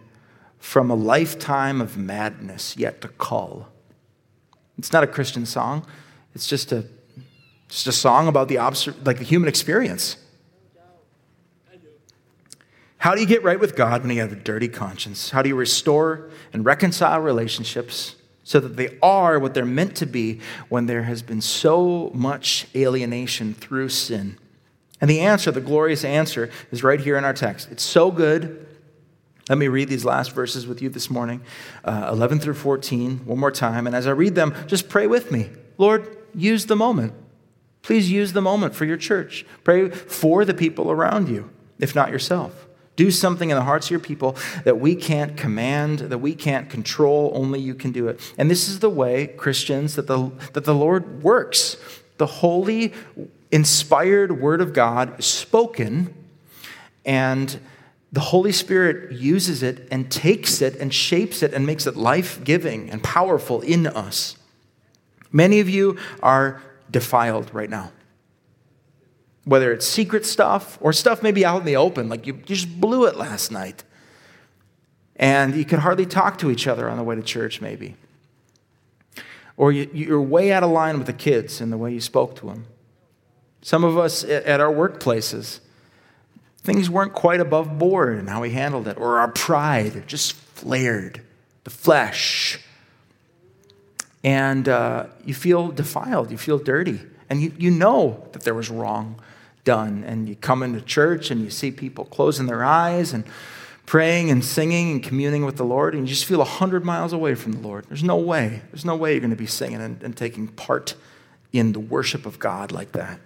from 0.58 0.90
a 0.90 0.94
lifetime 0.94 1.80
of 1.80 1.96
madness 1.96 2.76
yet 2.76 3.00
to 3.02 3.08
call? 3.08 3.68
It's 4.78 4.92
not 4.92 5.02
a 5.02 5.06
Christian 5.06 5.44
song, 5.44 5.86
it's 6.34 6.46
just 6.46 6.72
a, 6.72 6.86
just 7.68 7.86
a 7.86 7.92
song 7.92 8.28
about 8.28 8.48
the, 8.48 8.56
like 9.04 9.18
the 9.18 9.24
human 9.24 9.48
experience. 9.48 10.16
How 12.98 13.14
do 13.14 13.20
you 13.20 13.26
get 13.26 13.44
right 13.44 13.58
with 13.58 13.76
God 13.76 14.02
when 14.02 14.10
you 14.10 14.20
have 14.20 14.32
a 14.32 14.36
dirty 14.36 14.68
conscience? 14.68 15.30
How 15.30 15.40
do 15.40 15.48
you 15.48 15.54
restore 15.54 16.30
and 16.52 16.64
reconcile 16.64 17.20
relationships 17.20 18.16
so 18.42 18.58
that 18.58 18.76
they 18.76 18.98
are 19.00 19.38
what 19.38 19.54
they're 19.54 19.64
meant 19.64 19.94
to 19.96 20.06
be 20.06 20.40
when 20.68 20.86
there 20.86 21.04
has 21.04 21.22
been 21.22 21.40
so 21.40 22.10
much 22.12 22.66
alienation 22.74 23.54
through 23.54 23.90
sin? 23.90 24.36
And 25.00 25.08
the 25.08 25.20
answer, 25.20 25.52
the 25.52 25.60
glorious 25.60 26.04
answer, 26.04 26.50
is 26.72 26.82
right 26.82 27.00
here 27.00 27.16
in 27.16 27.24
our 27.24 27.32
text. 27.32 27.68
It's 27.70 27.84
so 27.84 28.10
good. 28.10 28.66
Let 29.48 29.58
me 29.58 29.68
read 29.68 29.88
these 29.88 30.04
last 30.04 30.32
verses 30.32 30.66
with 30.66 30.82
you 30.82 30.88
this 30.88 31.10
morning, 31.10 31.40
uh, 31.84 32.10
11 32.12 32.40
through 32.40 32.54
14, 32.54 33.20
one 33.24 33.38
more 33.38 33.50
time. 33.50 33.86
And 33.86 33.96
as 33.96 34.06
I 34.06 34.10
read 34.10 34.34
them, 34.34 34.54
just 34.66 34.88
pray 34.88 35.06
with 35.06 35.32
me. 35.32 35.50
Lord, 35.78 36.16
use 36.34 36.66
the 36.66 36.76
moment. 36.76 37.14
Please 37.82 38.10
use 38.10 38.32
the 38.32 38.42
moment 38.42 38.74
for 38.74 38.84
your 38.84 38.96
church. 38.96 39.46
Pray 39.64 39.88
for 39.88 40.44
the 40.44 40.54
people 40.54 40.90
around 40.90 41.28
you, 41.28 41.50
if 41.78 41.94
not 41.94 42.10
yourself. 42.10 42.66
Do 42.96 43.10
something 43.10 43.50
in 43.50 43.56
the 43.56 43.62
hearts 43.62 43.86
of 43.86 43.92
your 43.92 44.00
people 44.00 44.36
that 44.64 44.80
we 44.80 44.96
can't 44.96 45.36
command, 45.36 46.00
that 46.00 46.18
we 46.18 46.34
can't 46.34 46.68
control, 46.68 47.30
only 47.34 47.60
you 47.60 47.74
can 47.74 47.92
do 47.92 48.08
it. 48.08 48.20
And 48.36 48.50
this 48.50 48.68
is 48.68 48.80
the 48.80 48.90
way, 48.90 49.28
Christians, 49.28 49.94
that 49.94 50.08
the, 50.08 50.32
that 50.52 50.64
the 50.64 50.74
Lord 50.74 51.22
works. 51.22 51.76
The 52.18 52.26
holy, 52.26 52.92
inspired 53.50 54.40
word 54.40 54.60
of 54.60 54.72
God 54.72 55.22
spoken, 55.22 56.14
and 57.04 57.60
the 58.10 58.20
Holy 58.20 58.52
Spirit 58.52 59.12
uses 59.12 59.62
it 59.62 59.86
and 59.90 60.10
takes 60.10 60.62
it 60.62 60.76
and 60.76 60.92
shapes 60.92 61.42
it 61.42 61.52
and 61.52 61.66
makes 61.66 61.86
it 61.86 61.96
life 61.96 62.42
giving 62.42 62.90
and 62.90 63.02
powerful 63.02 63.60
in 63.60 63.86
us. 63.86 64.36
Many 65.30 65.60
of 65.60 65.68
you 65.68 65.98
are 66.22 66.62
defiled 66.90 67.52
right 67.52 67.68
now 67.68 67.92
whether 69.48 69.72
it's 69.72 69.86
secret 69.86 70.26
stuff 70.26 70.76
or 70.82 70.92
stuff 70.92 71.22
maybe 71.22 71.42
out 71.42 71.60
in 71.60 71.64
the 71.64 71.76
open, 71.76 72.10
like 72.10 72.26
you, 72.26 72.34
you 72.34 72.42
just 72.42 72.78
blew 72.78 73.06
it 73.06 73.16
last 73.16 73.50
night. 73.50 73.82
And 75.16 75.56
you 75.56 75.64
could 75.64 75.78
hardly 75.78 76.04
talk 76.04 76.36
to 76.38 76.50
each 76.50 76.66
other 76.66 76.86
on 76.86 76.98
the 76.98 77.02
way 77.02 77.16
to 77.16 77.22
church, 77.22 77.62
maybe. 77.62 77.96
Or 79.56 79.72
you're 79.72 80.20
way 80.20 80.52
out 80.52 80.62
of 80.62 80.70
line 80.70 80.98
with 80.98 81.06
the 81.06 81.14
kids 81.14 81.62
in 81.62 81.70
the 81.70 81.78
way 81.78 81.94
you 81.94 82.00
spoke 82.00 82.36
to 82.36 82.46
them. 82.46 82.66
Some 83.62 83.84
of 83.84 83.96
us 83.96 84.22
at 84.22 84.60
our 84.60 84.72
workplaces, 84.72 85.60
things 86.58 86.90
weren't 86.90 87.14
quite 87.14 87.40
above 87.40 87.78
board 87.78 88.18
in 88.18 88.26
how 88.26 88.42
we 88.42 88.50
handled 88.50 88.88
it, 88.88 88.98
or 88.98 89.18
our 89.18 89.28
pride 89.28 90.06
just 90.06 90.32
flared, 90.32 91.22
the 91.64 91.70
flesh. 91.70 92.60
And 94.24 94.68
uh, 94.68 95.06
you 95.24 95.34
feel 95.34 95.68
defiled, 95.68 96.30
you 96.30 96.38
feel 96.38 96.58
dirty, 96.58 97.00
and 97.30 97.40
you, 97.40 97.52
you 97.56 97.70
know 97.70 98.26
that 98.32 98.42
there 98.42 98.54
was 98.54 98.68
wrong 98.68 99.20
done. 99.64 100.02
And 100.04 100.28
you 100.28 100.34
come 100.34 100.62
into 100.62 100.80
church 100.80 101.30
and 101.30 101.42
you 101.42 101.50
see 101.50 101.70
people 101.70 102.06
closing 102.06 102.46
their 102.46 102.64
eyes 102.64 103.12
and 103.12 103.24
praying 103.84 104.30
and 104.30 104.44
singing 104.44 104.92
and 104.92 105.02
communing 105.02 105.44
with 105.44 105.56
the 105.56 105.64
Lord, 105.64 105.94
and 105.94 106.06
you 106.06 106.14
just 106.14 106.26
feel 106.26 106.38
100 106.38 106.84
miles 106.84 107.12
away 107.12 107.34
from 107.34 107.52
the 107.52 107.60
Lord. 107.60 107.86
There's 107.88 108.02
no 108.02 108.16
way. 108.16 108.62
There's 108.70 108.84
no 108.84 108.96
way 108.96 109.12
you're 109.12 109.20
going 109.20 109.30
to 109.30 109.36
be 109.36 109.46
singing 109.46 109.80
and, 109.80 110.02
and 110.02 110.16
taking 110.16 110.48
part 110.48 110.94
in 111.52 111.72
the 111.72 111.80
worship 111.80 112.26
of 112.26 112.38
God 112.38 112.72
like 112.72 112.92
that. 112.92 113.20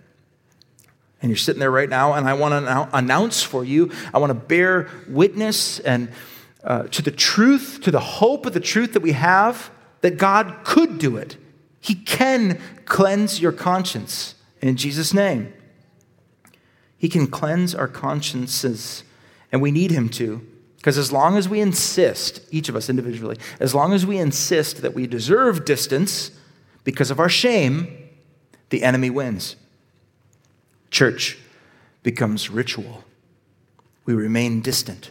And 1.23 1.31
you're 1.31 1.39
sitting 1.39 1.61
there 1.61 1.71
right 1.71 1.89
now, 1.89 2.15
and 2.15 2.29
I 2.29 2.35
want 2.35 2.67
to 2.67 2.89
announce 2.93 3.43
for 3.43 3.65
you, 3.65 3.93
I 4.13 4.19
want 4.19 4.31
to 4.31 4.35
bear 4.35 4.91
witness 5.09 5.79
and 5.79 6.11
uh, 6.65 6.85
to 6.85 7.01
the 7.01 7.13
truth, 7.13 7.81
to 7.85 7.91
the 7.91 8.01
hope 8.01 8.45
of 8.45 8.55
the 8.55 8.61
truth 8.61 8.93
that 8.93 9.03
we 9.03 9.13
have, 9.13 9.71
that 10.01 10.19
God 10.19 10.59
could 10.65 10.99
do 10.99 11.17
it. 11.17 11.37
He 11.81 11.95
can 11.95 12.61
cleanse 12.85 13.41
your 13.41 13.53
conscience 13.53 14.35
in 14.61 14.77
Jesus' 14.77 15.15
name. 15.15 15.53
He 16.99 17.09
can 17.09 17.27
cleanse 17.27 17.75
our 17.75 17.89
consciences, 17.89 19.03
and 19.51 19.61
we 19.61 19.73
need 19.73 19.91
Him 19.91 20.09
to. 20.11 20.47
Because 20.77 20.99
as 20.99 21.13
long 21.13 21.37
as 21.37 21.49
we 21.49 21.61
insist, 21.61 22.41
each 22.51 22.69
of 22.69 22.75
us 22.75 22.89
individually, 22.89 23.39
as 23.61 23.75
long 23.75 23.93
as 23.93 24.05
we 24.05 24.19
insist 24.19 24.83
that 24.83 24.95
we 24.95 25.07
deserve 25.07 25.65
distance 25.65 26.33
because 26.83 27.11
of 27.11 27.21
our 27.21 27.29
shame, 27.29 28.09
the 28.71 28.83
enemy 28.83 29.09
wins. 29.09 29.55
Church 30.93 31.39
becomes 32.03 32.51
ritual. 32.51 33.03
We 34.05 34.13
remain 34.13 34.61
distant. 34.61 35.11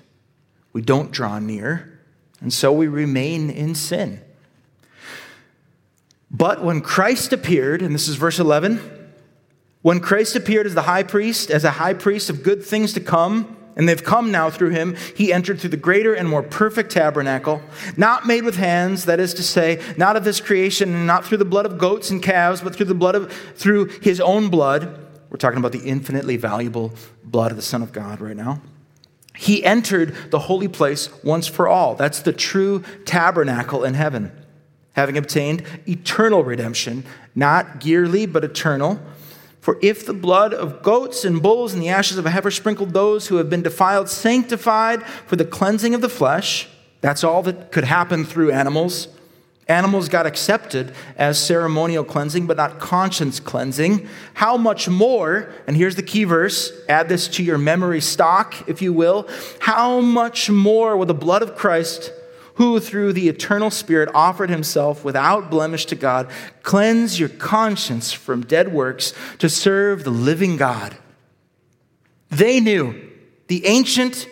We 0.74 0.82
don't 0.82 1.12
draw 1.12 1.40
near, 1.40 2.00
and 2.40 2.54
so 2.54 2.72
we 2.72 2.88
remain 2.88 3.50
in 3.50 3.74
sin. 3.76 4.22
But 6.30 6.64
when 6.64 6.82
Christ 6.82 7.34
appeared, 7.34 7.82
and 7.82 7.94
this 7.96 8.08
is 8.08 8.16
verse 8.16 8.40
11, 8.40 8.80
when 9.82 10.00
Christ 10.00 10.36
appeared 10.36 10.68
as 10.68 10.76
the 10.76 10.84
high 10.84 11.04
priest, 11.04 11.50
as 11.50 11.64
a 11.64 11.72
high 11.72 11.96
priest 11.96 12.30
of 12.30 12.44
good 12.44 12.64
things 12.64 12.94
to 12.94 13.00
come, 13.00 13.58
and 13.76 13.90
they've 13.90 14.04
come 14.04 14.32
now 14.32 14.52
through 14.52 14.70
him, 14.70 14.96
he 15.16 15.34
entered 15.34 15.60
through 15.60 15.72
the 15.72 15.78
greater 15.78 16.14
and 16.14 16.30
more 16.30 16.44
perfect 16.44 16.92
tabernacle, 16.92 17.60
not 17.98 18.28
made 18.28 18.44
with 18.44 18.56
hands, 18.56 19.06
that 19.06 19.20
is 19.20 19.34
to 19.34 19.44
say, 19.44 19.82
not 19.98 20.16
of 20.16 20.26
this 20.26 20.40
creation, 20.40 20.94
and 20.94 21.08
not 21.08 21.26
through 21.26 21.40
the 21.40 21.46
blood 21.46 21.66
of 21.66 21.80
goats 21.80 22.12
and 22.12 22.22
calves, 22.22 22.62
but 22.62 22.76
through 22.76 22.86
the 22.86 22.94
blood 22.94 23.16
of 23.16 23.34
through 23.56 23.88
his 24.02 24.22
own 24.22 24.50
blood. 24.50 25.08
We're 25.32 25.38
talking 25.38 25.58
about 25.58 25.72
the 25.72 25.84
infinitely 25.84 26.38
valuable 26.38 26.94
blood 27.24 27.50
of 27.50 27.58
the 27.58 27.64
Son 27.64 27.82
of 27.82 27.92
God 27.92 28.22
right 28.22 28.38
now. 28.38 28.62
He 29.36 29.64
entered 29.64 30.16
the 30.30 30.38
holy 30.38 30.68
place 30.68 31.10
once 31.24 31.48
for 31.48 31.68
all. 31.68 31.96
That's 31.96 32.22
the 32.22 32.34
true 32.34 32.84
tabernacle 33.06 33.84
in 33.84 33.96
heaven, 33.96 34.32
having 34.92 35.18
obtained 35.18 35.64
eternal 35.88 36.44
redemption, 36.44 37.04
not 37.34 37.84
yearly, 37.84 38.28
but 38.28 38.44
eternal 38.44 39.00
for 39.62 39.78
if 39.80 40.08
the 40.08 40.14
blood 40.14 40.56
of 40.56 40.82
goats 40.82 41.24
and 41.24 41.42
bulls 41.42 41.74
and 41.74 41.82
the 41.82 41.90
ashes 41.90 42.18
of 42.18 42.26
a 42.26 42.32
heifer 42.32 42.50
sprinkled 42.50 42.94
those 42.94 43.28
who 43.28 43.36
have 43.36 43.50
been 43.50 43.62
defiled, 43.62 44.10
sanctified 44.10 45.06
for 45.28 45.36
the 45.36 45.46
cleansing 45.46 45.94
of 45.94 46.02
the 46.02 46.10
flesh, 46.10 46.68
that's 47.00 47.24
all 47.24 47.44
that 47.44 47.72
could 47.72 47.84
happen 47.84 48.26
through 48.26 48.52
animals. 48.52 49.08
Animals 49.68 50.10
got 50.10 50.26
accepted 50.26 50.94
as 51.16 51.40
ceremonial 51.40 52.04
cleansing, 52.04 52.48
but 52.48 52.58
not 52.58 52.80
conscience 52.80 53.40
cleansing. 53.40 54.08
How 54.34 54.58
much 54.58 54.90
more, 54.90 55.54
and 55.68 55.78
here's 55.78 55.96
the 55.96 56.04
key 56.04 56.24
verse, 56.24 56.74
add 56.90 57.08
this 57.08 57.28
to 57.30 57.44
your 57.44 57.58
memory 57.58 58.02
stock, 58.02 58.68
if 58.68 58.82
you 58.82 58.92
will. 58.92 59.30
How 59.60 60.02
much 60.02 60.50
more 60.50 60.98
will 60.98 61.06
the 61.06 61.14
blood 61.14 61.42
of 61.42 61.56
Christ? 61.56 62.12
who 62.56 62.80
through 62.80 63.14
the 63.14 63.30
eternal 63.30 63.72
Spirit 63.72 64.10
offered 64.14 64.50
himself 64.50 65.04
without 65.04 65.50
blemish 65.50 65.86
to 65.88 65.96
God, 65.96 66.30
cleanse 66.64 67.20
your 67.20 67.30
conscience 67.30 68.12
from 68.12 68.42
dead 68.42 68.72
works 68.72 69.14
to 69.40 69.50
serve 69.50 70.04
the 70.04 70.12
living 70.12 70.58
God. 70.58 70.96
They 72.30 72.60
knew, 72.60 73.10
the 73.48 73.66
ancient 73.66 74.28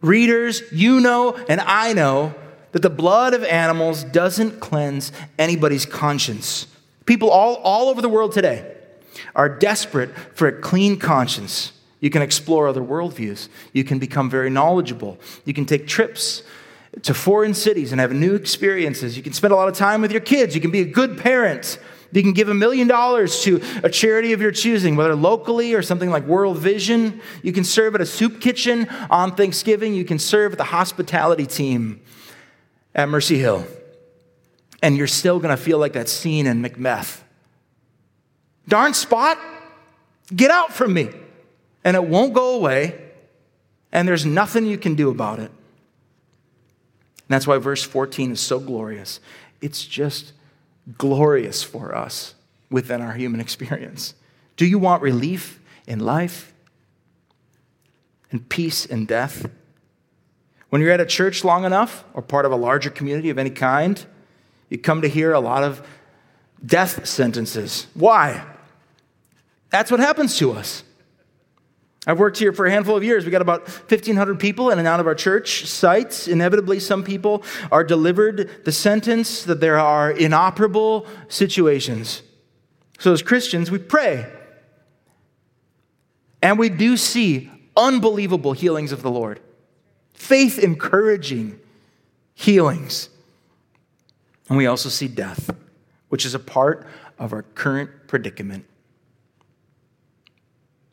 readers, 0.00 0.62
you 0.72 1.00
know, 1.00 1.34
and 1.48 1.60
I 1.60 1.92
know, 1.92 2.34
that 2.72 2.82
the 2.82 2.90
blood 2.90 3.34
of 3.34 3.44
animals 3.44 4.02
doesn't 4.04 4.60
cleanse 4.60 5.12
anybody's 5.38 5.86
conscience. 5.86 6.66
People 7.04 7.30
all, 7.30 7.56
all 7.56 7.88
over 7.88 8.00
the 8.00 8.08
world 8.08 8.32
today 8.32 8.74
are 9.34 9.48
desperate 9.48 10.10
for 10.34 10.48
a 10.48 10.60
clean 10.60 10.98
conscience. 10.98 11.72
You 12.00 12.10
can 12.10 12.22
explore 12.22 12.66
other 12.66 12.80
worldviews. 12.80 13.48
You 13.72 13.84
can 13.84 13.98
become 13.98 14.28
very 14.28 14.50
knowledgeable. 14.50 15.18
You 15.44 15.54
can 15.54 15.66
take 15.66 15.86
trips 15.86 16.42
to 17.02 17.14
foreign 17.14 17.54
cities 17.54 17.92
and 17.92 18.00
have 18.00 18.12
new 18.12 18.34
experiences. 18.34 19.16
You 19.16 19.22
can 19.22 19.32
spend 19.32 19.52
a 19.52 19.56
lot 19.56 19.68
of 19.68 19.74
time 19.74 20.02
with 20.02 20.10
your 20.10 20.20
kids. 20.20 20.54
You 20.54 20.60
can 20.60 20.70
be 20.70 20.80
a 20.80 20.84
good 20.84 21.18
parent. 21.18 21.78
You 22.12 22.22
can 22.22 22.32
give 22.32 22.48
a 22.48 22.54
million 22.54 22.88
dollars 22.88 23.42
to 23.44 23.62
a 23.82 23.88
charity 23.88 24.32
of 24.32 24.40
your 24.42 24.52
choosing, 24.52 24.96
whether 24.96 25.14
locally 25.14 25.72
or 25.74 25.80
something 25.80 26.10
like 26.10 26.26
World 26.26 26.58
Vision. 26.58 27.22
You 27.42 27.52
can 27.52 27.64
serve 27.64 27.94
at 27.94 28.02
a 28.02 28.06
soup 28.06 28.40
kitchen 28.40 28.88
on 29.08 29.34
Thanksgiving. 29.34 29.94
You 29.94 30.04
can 30.04 30.18
serve 30.18 30.52
at 30.52 30.58
the 30.58 30.64
hospitality 30.64 31.46
team 31.46 32.00
at 32.94 33.08
Mercy 33.08 33.38
Hill. 33.38 33.66
And 34.82 34.96
you're 34.96 35.06
still 35.06 35.38
going 35.38 35.56
to 35.56 35.62
feel 35.62 35.78
like 35.78 35.92
that 35.92 36.08
scene 36.08 36.46
in 36.46 36.60
Macbeth. 36.60 37.24
Darn 38.68 38.94
spot, 38.94 39.38
get 40.34 40.50
out 40.50 40.72
from 40.72 40.94
me. 40.94 41.10
And 41.84 41.96
it 41.96 42.04
won't 42.04 42.32
go 42.32 42.54
away, 42.54 43.00
and 43.90 44.06
there's 44.06 44.24
nothing 44.24 44.66
you 44.66 44.78
can 44.78 44.94
do 44.94 45.10
about 45.10 45.40
it. 45.40 45.50
And 45.50 47.28
that's 47.28 47.46
why 47.46 47.58
verse 47.58 47.82
14 47.82 48.32
is 48.32 48.40
so 48.40 48.60
glorious. 48.60 49.18
It's 49.60 49.84
just 49.84 50.32
glorious 50.96 51.64
for 51.64 51.94
us 51.94 52.34
within 52.70 53.00
our 53.00 53.14
human 53.14 53.40
experience. 53.40 54.14
Do 54.56 54.64
you 54.64 54.78
want 54.78 55.02
relief 55.02 55.60
in 55.88 55.98
life? 55.98 56.52
and 58.32 58.48
peace 58.48 58.84
in 58.84 59.04
death. 59.06 59.48
When 60.72 60.80
you're 60.80 60.90
at 60.90 61.02
a 61.02 61.06
church 61.06 61.44
long 61.44 61.66
enough 61.66 62.02
or 62.14 62.22
part 62.22 62.46
of 62.46 62.52
a 62.52 62.56
larger 62.56 62.88
community 62.88 63.28
of 63.28 63.36
any 63.36 63.50
kind, 63.50 64.02
you 64.70 64.78
come 64.78 65.02
to 65.02 65.08
hear 65.08 65.34
a 65.34 65.38
lot 65.38 65.62
of 65.62 65.86
death 66.64 67.04
sentences. 67.06 67.88
Why? 67.92 68.42
That's 69.68 69.90
what 69.90 70.00
happens 70.00 70.38
to 70.38 70.52
us. 70.52 70.82
I've 72.06 72.18
worked 72.18 72.38
here 72.38 72.54
for 72.54 72.64
a 72.64 72.70
handful 72.70 72.96
of 72.96 73.04
years. 73.04 73.26
We 73.26 73.30
got 73.30 73.42
about 73.42 73.68
1,500 73.68 74.40
people 74.40 74.70
in 74.70 74.78
and 74.78 74.88
out 74.88 74.98
of 74.98 75.06
our 75.06 75.14
church 75.14 75.66
sites. 75.66 76.26
Inevitably, 76.26 76.80
some 76.80 77.04
people 77.04 77.42
are 77.70 77.84
delivered 77.84 78.64
the 78.64 78.72
sentence 78.72 79.44
that 79.44 79.60
there 79.60 79.78
are 79.78 80.10
inoperable 80.10 81.06
situations. 81.28 82.22
So, 82.98 83.12
as 83.12 83.20
Christians, 83.20 83.70
we 83.70 83.76
pray. 83.76 84.24
And 86.40 86.58
we 86.58 86.70
do 86.70 86.96
see 86.96 87.50
unbelievable 87.76 88.54
healings 88.54 88.90
of 88.90 89.02
the 89.02 89.10
Lord, 89.10 89.38
faith 90.22 90.56
encouraging 90.56 91.58
healings. 92.32 93.08
And 94.48 94.56
we 94.56 94.66
also 94.66 94.88
see 94.88 95.08
death, 95.08 95.50
which 96.10 96.24
is 96.24 96.32
a 96.32 96.38
part 96.38 96.86
of 97.18 97.32
our 97.32 97.42
current 97.42 97.90
predicament 98.06 98.64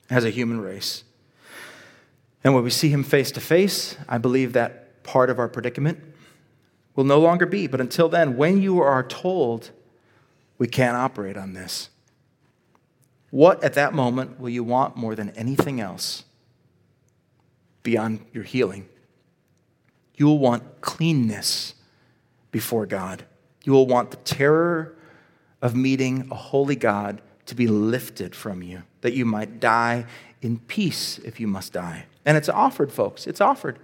as 0.10 0.26
a 0.26 0.32
human 0.32 0.60
race. 0.60 1.04
And 2.44 2.56
when 2.56 2.64
we 2.64 2.72
see 2.72 2.90
him 2.90 3.04
face 3.04 3.30
to 3.34 3.40
face, 3.40 3.96
I 4.08 4.18
believe 4.18 4.54
that 4.54 5.04
part 5.04 5.30
of 5.30 5.38
our 5.38 5.48
predicament 5.48 6.00
will 6.96 7.04
no 7.04 7.20
longer 7.20 7.46
be. 7.46 7.68
But 7.68 7.82
until 7.82 8.10
then, 8.10 8.36
when 8.36 8.60
you 8.60 8.82
are 8.82 9.04
told 9.04 9.70
we 10.58 10.68
can't 10.68 10.98
operate 10.98 11.38
on 11.38 11.54
this, 11.54 11.90
what 13.30 13.64
at 13.64 13.74
that 13.76 13.94
moment 13.94 14.40
will 14.40 14.50
you 14.50 14.64
want 14.64 14.98
more 14.98 15.14
than 15.14 15.30
anything 15.32 15.80
else 15.80 16.24
beyond 17.84 18.26
your 18.34 18.44
healing? 18.44 18.90
You 20.20 20.26
will 20.26 20.38
want 20.38 20.82
cleanness 20.82 21.74
before 22.52 22.86
God. 22.86 23.24
You 23.64 23.72
will 23.72 23.88
want 23.88 24.12
the 24.12 24.18
terror 24.18 24.96
of 25.62 25.76
meeting 25.76 26.28
a 26.30 26.36
holy 26.36 26.76
God 26.76 27.22
to 27.46 27.56
be 27.56 27.68
lifted 27.68 28.36
from 28.36 28.62
you, 28.62 28.84
that 29.02 29.14
you 29.14 29.26
might 29.26 29.62
die 29.62 30.06
in 30.42 30.60
peace 30.60 31.20
if 31.20 31.40
you 31.40 31.48
must 31.48 31.72
die. 31.72 32.06
And 32.26 32.36
it's 32.36 32.50
offered, 32.50 32.92
folks. 32.92 33.28
It's 33.28 33.40
offered. 33.40 33.80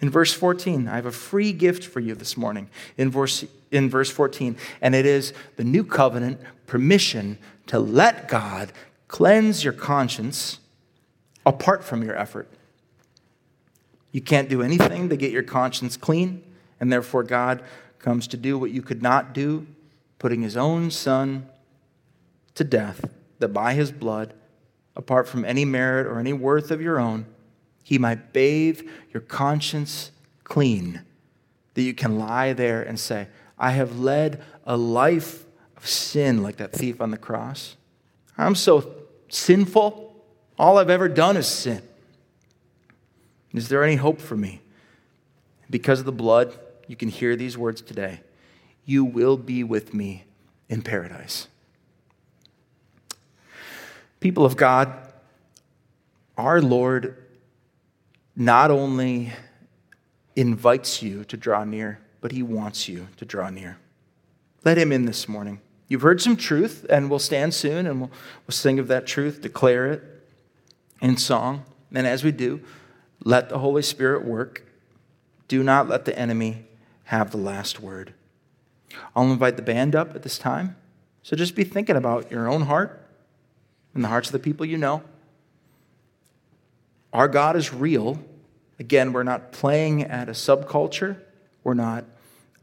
In 0.00 0.10
verse 0.10 0.34
14, 0.34 0.86
I 0.86 0.96
have 0.96 1.06
a 1.06 1.12
free 1.12 1.52
gift 1.52 1.84
for 1.84 2.00
you 2.00 2.14
this 2.14 2.36
morning. 2.36 2.68
In 2.98 3.10
verse, 3.10 3.44
in 3.70 3.88
verse 3.88 4.10
14, 4.10 4.56
and 4.82 4.94
it 4.94 5.06
is 5.06 5.32
the 5.56 5.64
new 5.64 5.82
covenant 5.82 6.40
permission 6.66 7.38
to 7.68 7.78
let 7.78 8.28
God 8.28 8.72
cleanse 9.08 9.64
your 9.64 9.72
conscience 9.72 10.58
apart 11.46 11.84
from 11.84 12.02
your 12.02 12.16
effort. 12.16 12.48
You 14.12 14.20
can't 14.20 14.48
do 14.48 14.62
anything 14.62 15.08
to 15.08 15.16
get 15.16 15.32
your 15.32 15.42
conscience 15.42 15.96
clean, 15.96 16.44
and 16.78 16.92
therefore 16.92 17.22
God 17.22 17.62
comes 17.98 18.26
to 18.28 18.36
do 18.36 18.58
what 18.58 18.70
you 18.70 18.82
could 18.82 19.02
not 19.02 19.32
do, 19.32 19.66
putting 20.18 20.42
his 20.42 20.56
own 20.56 20.90
son 20.90 21.48
to 22.54 22.64
death, 22.64 23.04
that 23.38 23.48
by 23.48 23.72
his 23.74 23.90
blood, 23.90 24.34
apart 24.94 25.26
from 25.26 25.44
any 25.44 25.64
merit 25.64 26.06
or 26.06 26.20
any 26.20 26.32
worth 26.32 26.70
of 26.70 26.82
your 26.82 27.00
own, 27.00 27.26
he 27.82 27.98
might 27.98 28.32
bathe 28.32 28.82
your 29.12 29.22
conscience 29.22 30.10
clean, 30.44 31.00
that 31.74 31.82
you 31.82 31.94
can 31.94 32.18
lie 32.18 32.52
there 32.52 32.82
and 32.82 33.00
say, 33.00 33.28
I 33.58 33.70
have 33.70 33.98
led 33.98 34.42
a 34.66 34.76
life 34.76 35.44
of 35.76 35.86
sin 35.86 36.42
like 36.42 36.56
that 36.56 36.72
thief 36.72 37.00
on 37.00 37.10
the 37.10 37.18
cross. 37.18 37.76
I'm 38.36 38.54
so 38.54 38.94
sinful. 39.28 40.14
All 40.58 40.78
I've 40.78 40.90
ever 40.90 41.08
done 41.08 41.36
is 41.36 41.46
sin. 41.46 41.82
Is 43.52 43.68
there 43.68 43.84
any 43.84 43.96
hope 43.96 44.20
for 44.20 44.36
me? 44.36 44.60
Because 45.68 46.00
of 46.00 46.06
the 46.06 46.12
blood, 46.12 46.58
you 46.86 46.96
can 46.96 47.08
hear 47.08 47.36
these 47.36 47.56
words 47.56 47.80
today. 47.80 48.20
You 48.84 49.04
will 49.04 49.36
be 49.36 49.62
with 49.62 49.94
me 49.94 50.24
in 50.68 50.82
paradise. 50.82 51.48
People 54.20 54.44
of 54.44 54.56
God, 54.56 54.92
our 56.36 56.60
Lord 56.60 57.16
not 58.34 58.70
only 58.70 59.32
invites 60.36 61.02
you 61.02 61.24
to 61.24 61.36
draw 61.36 61.64
near, 61.64 62.00
but 62.20 62.32
he 62.32 62.42
wants 62.42 62.88
you 62.88 63.08
to 63.16 63.24
draw 63.24 63.50
near. 63.50 63.78
Let 64.64 64.78
him 64.78 64.92
in 64.92 65.06
this 65.06 65.28
morning. 65.28 65.60
You've 65.88 66.02
heard 66.02 66.22
some 66.22 66.36
truth, 66.36 66.86
and 66.88 67.10
we'll 67.10 67.18
stand 67.18 67.52
soon 67.52 67.86
and 67.86 68.00
we'll, 68.00 68.10
we'll 68.46 68.52
sing 68.52 68.78
of 68.78 68.88
that 68.88 69.06
truth, 69.06 69.42
declare 69.42 69.92
it 69.92 70.02
in 71.00 71.16
song. 71.16 71.64
And 71.92 72.06
as 72.06 72.24
we 72.24 72.32
do, 72.32 72.62
let 73.24 73.48
the 73.48 73.58
Holy 73.58 73.82
Spirit 73.82 74.24
work. 74.24 74.66
Do 75.48 75.62
not 75.62 75.88
let 75.88 76.04
the 76.04 76.18
enemy 76.18 76.64
have 77.04 77.30
the 77.30 77.38
last 77.38 77.80
word. 77.80 78.14
I'll 79.14 79.30
invite 79.30 79.56
the 79.56 79.62
band 79.62 79.94
up 79.94 80.14
at 80.14 80.22
this 80.22 80.38
time. 80.38 80.76
So 81.22 81.36
just 81.36 81.54
be 81.54 81.64
thinking 81.64 81.96
about 81.96 82.30
your 82.30 82.48
own 82.48 82.62
heart 82.62 83.06
and 83.94 84.02
the 84.02 84.08
hearts 84.08 84.28
of 84.28 84.32
the 84.32 84.38
people 84.38 84.66
you 84.66 84.78
know. 84.78 85.02
Our 87.12 87.28
God 87.28 87.56
is 87.56 87.72
real. 87.72 88.18
Again, 88.78 89.12
we're 89.12 89.22
not 89.22 89.52
playing 89.52 90.02
at 90.02 90.28
a 90.28 90.32
subculture. 90.32 91.18
We're 91.62 91.74
not, 91.74 92.04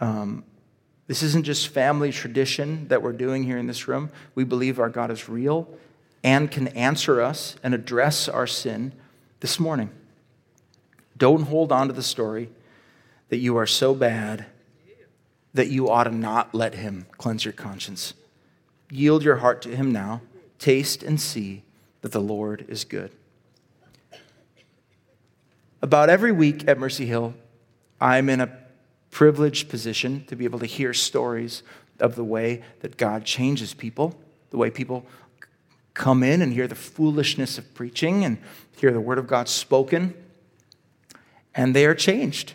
um, 0.02 0.44
this 1.08 1.24
isn't 1.24 1.44
just 1.44 1.68
family 1.70 2.12
tradition 2.12 2.88
that 2.88 3.02
we're 3.02 3.14
doing 3.14 3.44
here 3.44 3.58
in 3.58 3.68
this 3.68 3.88
room. 3.88 4.10
We 4.36 4.44
believe 4.44 4.80
our 4.80 4.90
God 4.90 5.12
is 5.12 5.30
real 5.30 5.70
and 6.24 6.52
can 6.52 6.68
answer 6.70 7.22
us 7.22 7.56
and 7.64 7.74
address 7.74 8.28
our 8.28 8.48
sin 8.48 8.92
this 9.40 9.60
morning. 9.60 9.90
Don't 11.20 11.44
hold 11.44 11.72
on 11.72 11.88
to 11.88 11.94
the 11.94 12.02
story 12.02 12.50
that 13.28 13.38
you 13.38 13.58
are 13.58 13.68
so 13.68 13.94
bad 13.94 14.46
that 15.54 15.68
you 15.68 15.90
ought 15.90 16.06
to 16.06 16.16
not 16.16 16.56
let 16.56 16.76
Him 16.76 17.06
cleanse 17.18 17.46
your 17.46 17.54
conscience. 17.54 18.14
Yield 18.90 19.24
your 19.24 19.38
heart 19.38 19.62
to 19.64 19.76
Him 19.76 19.92
now. 19.92 20.22
Taste 20.58 21.04
and 21.04 21.20
see 21.20 21.64
that 22.02 22.12
the 22.12 22.22
Lord 22.22 22.66
is 22.68 22.84
good. 22.86 23.12
About 25.82 26.10
every 26.10 26.32
week 26.32 26.68
at 26.68 26.80
Mercy 26.80 27.06
Hill, 27.06 27.34
I'm 28.02 28.30
in 28.30 28.42
a 28.42 28.58
privileged 29.12 29.70
position 29.70 30.24
to 30.28 30.36
be 30.36 30.46
able 30.46 30.60
to 30.60 30.66
hear 30.66 30.94
stories 30.94 31.64
of 32.00 32.16
the 32.16 32.24
way 32.24 32.64
that 32.80 32.98
God 32.98 33.26
changes 33.26 33.74
people, 33.74 34.18
the 34.52 34.58
way 34.58 34.70
people 34.70 35.06
come 35.94 36.24
in 36.24 36.42
and 36.42 36.54
hear 36.54 36.68
the 36.68 36.76
foolishness 36.76 37.58
of 37.58 37.74
preaching 37.74 38.24
and 38.24 38.38
hear 38.78 38.92
the 38.92 39.02
word 39.02 39.18
of 39.18 39.28
God 39.28 39.50
spoken, 39.50 40.14
and 41.56 41.76
they 41.76 41.86
are 41.86 41.96
changed. 41.96 42.54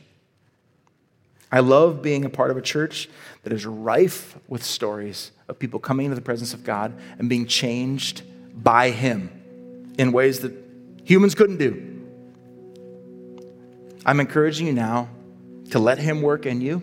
I 1.50 1.60
love 1.60 2.02
being 2.02 2.24
a 2.24 2.30
part 2.30 2.50
of 2.50 2.56
a 2.56 2.62
church 2.62 3.08
that 3.44 3.52
is 3.52 3.64
rife 3.64 4.36
with 4.48 4.64
stories 4.64 5.30
of 5.46 5.58
people 5.58 5.78
coming 5.78 6.06
into 6.06 6.16
the 6.16 6.20
presence 6.20 6.52
of 6.52 6.64
God 6.64 6.92
and 7.18 7.28
being 7.28 7.46
changed 7.46 8.22
by 8.60 8.90
Him 8.90 9.92
in 9.96 10.10
ways 10.10 10.40
that 10.40 10.52
humans 11.04 11.34
couldn't 11.34 11.58
do. 11.58 11.90
I'm 14.04 14.20
encouraging 14.20 14.66
you 14.66 14.72
now 14.72 15.08
to 15.70 15.78
let 15.78 15.98
Him 15.98 16.22
work 16.22 16.44
in 16.44 16.60
you. 16.60 16.78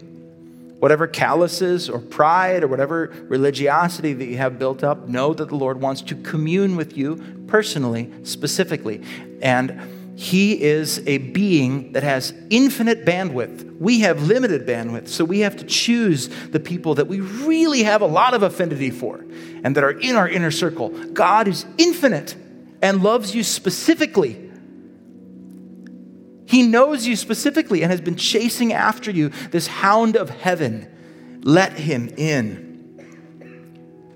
Whatever 0.79 1.05
calluses 1.05 1.89
or 1.89 1.99
pride 1.99 2.63
or 2.63 2.67
whatever 2.67 3.13
religiosity 3.27 4.13
that 4.13 4.25
you 4.25 4.37
have 4.37 4.57
built 4.57 4.83
up, 4.83 5.07
know 5.07 5.33
that 5.33 5.49
the 5.49 5.55
Lord 5.55 5.79
wants 5.79 6.01
to 6.03 6.15
commune 6.15 6.75
with 6.75 6.97
you 6.97 7.43
personally, 7.47 8.11
specifically. 8.23 9.03
And 9.41 9.79
he 10.21 10.61
is 10.61 11.01
a 11.07 11.17
being 11.17 11.93
that 11.93 12.03
has 12.03 12.31
infinite 12.51 13.05
bandwidth. 13.05 13.79
We 13.79 14.01
have 14.01 14.21
limited 14.21 14.67
bandwidth, 14.67 15.07
so 15.07 15.25
we 15.25 15.39
have 15.39 15.57
to 15.57 15.63
choose 15.63 16.27
the 16.51 16.59
people 16.59 16.93
that 16.93 17.07
we 17.07 17.21
really 17.21 17.81
have 17.81 18.03
a 18.03 18.05
lot 18.05 18.35
of 18.35 18.43
affinity 18.43 18.91
for 18.91 19.25
and 19.63 19.75
that 19.75 19.83
are 19.83 19.99
in 19.99 20.15
our 20.15 20.29
inner 20.29 20.51
circle. 20.51 20.89
God 20.89 21.47
is 21.47 21.65
infinite 21.79 22.35
and 22.83 23.01
loves 23.01 23.33
you 23.33 23.43
specifically. 23.43 24.51
He 26.45 26.67
knows 26.67 27.07
you 27.07 27.15
specifically 27.15 27.81
and 27.81 27.91
has 27.91 27.99
been 27.99 28.15
chasing 28.15 28.73
after 28.73 29.09
you, 29.09 29.29
this 29.49 29.65
hound 29.65 30.17
of 30.17 30.29
heaven. 30.29 31.41
Let 31.41 31.73
him 31.73 32.09
in. 32.15 32.69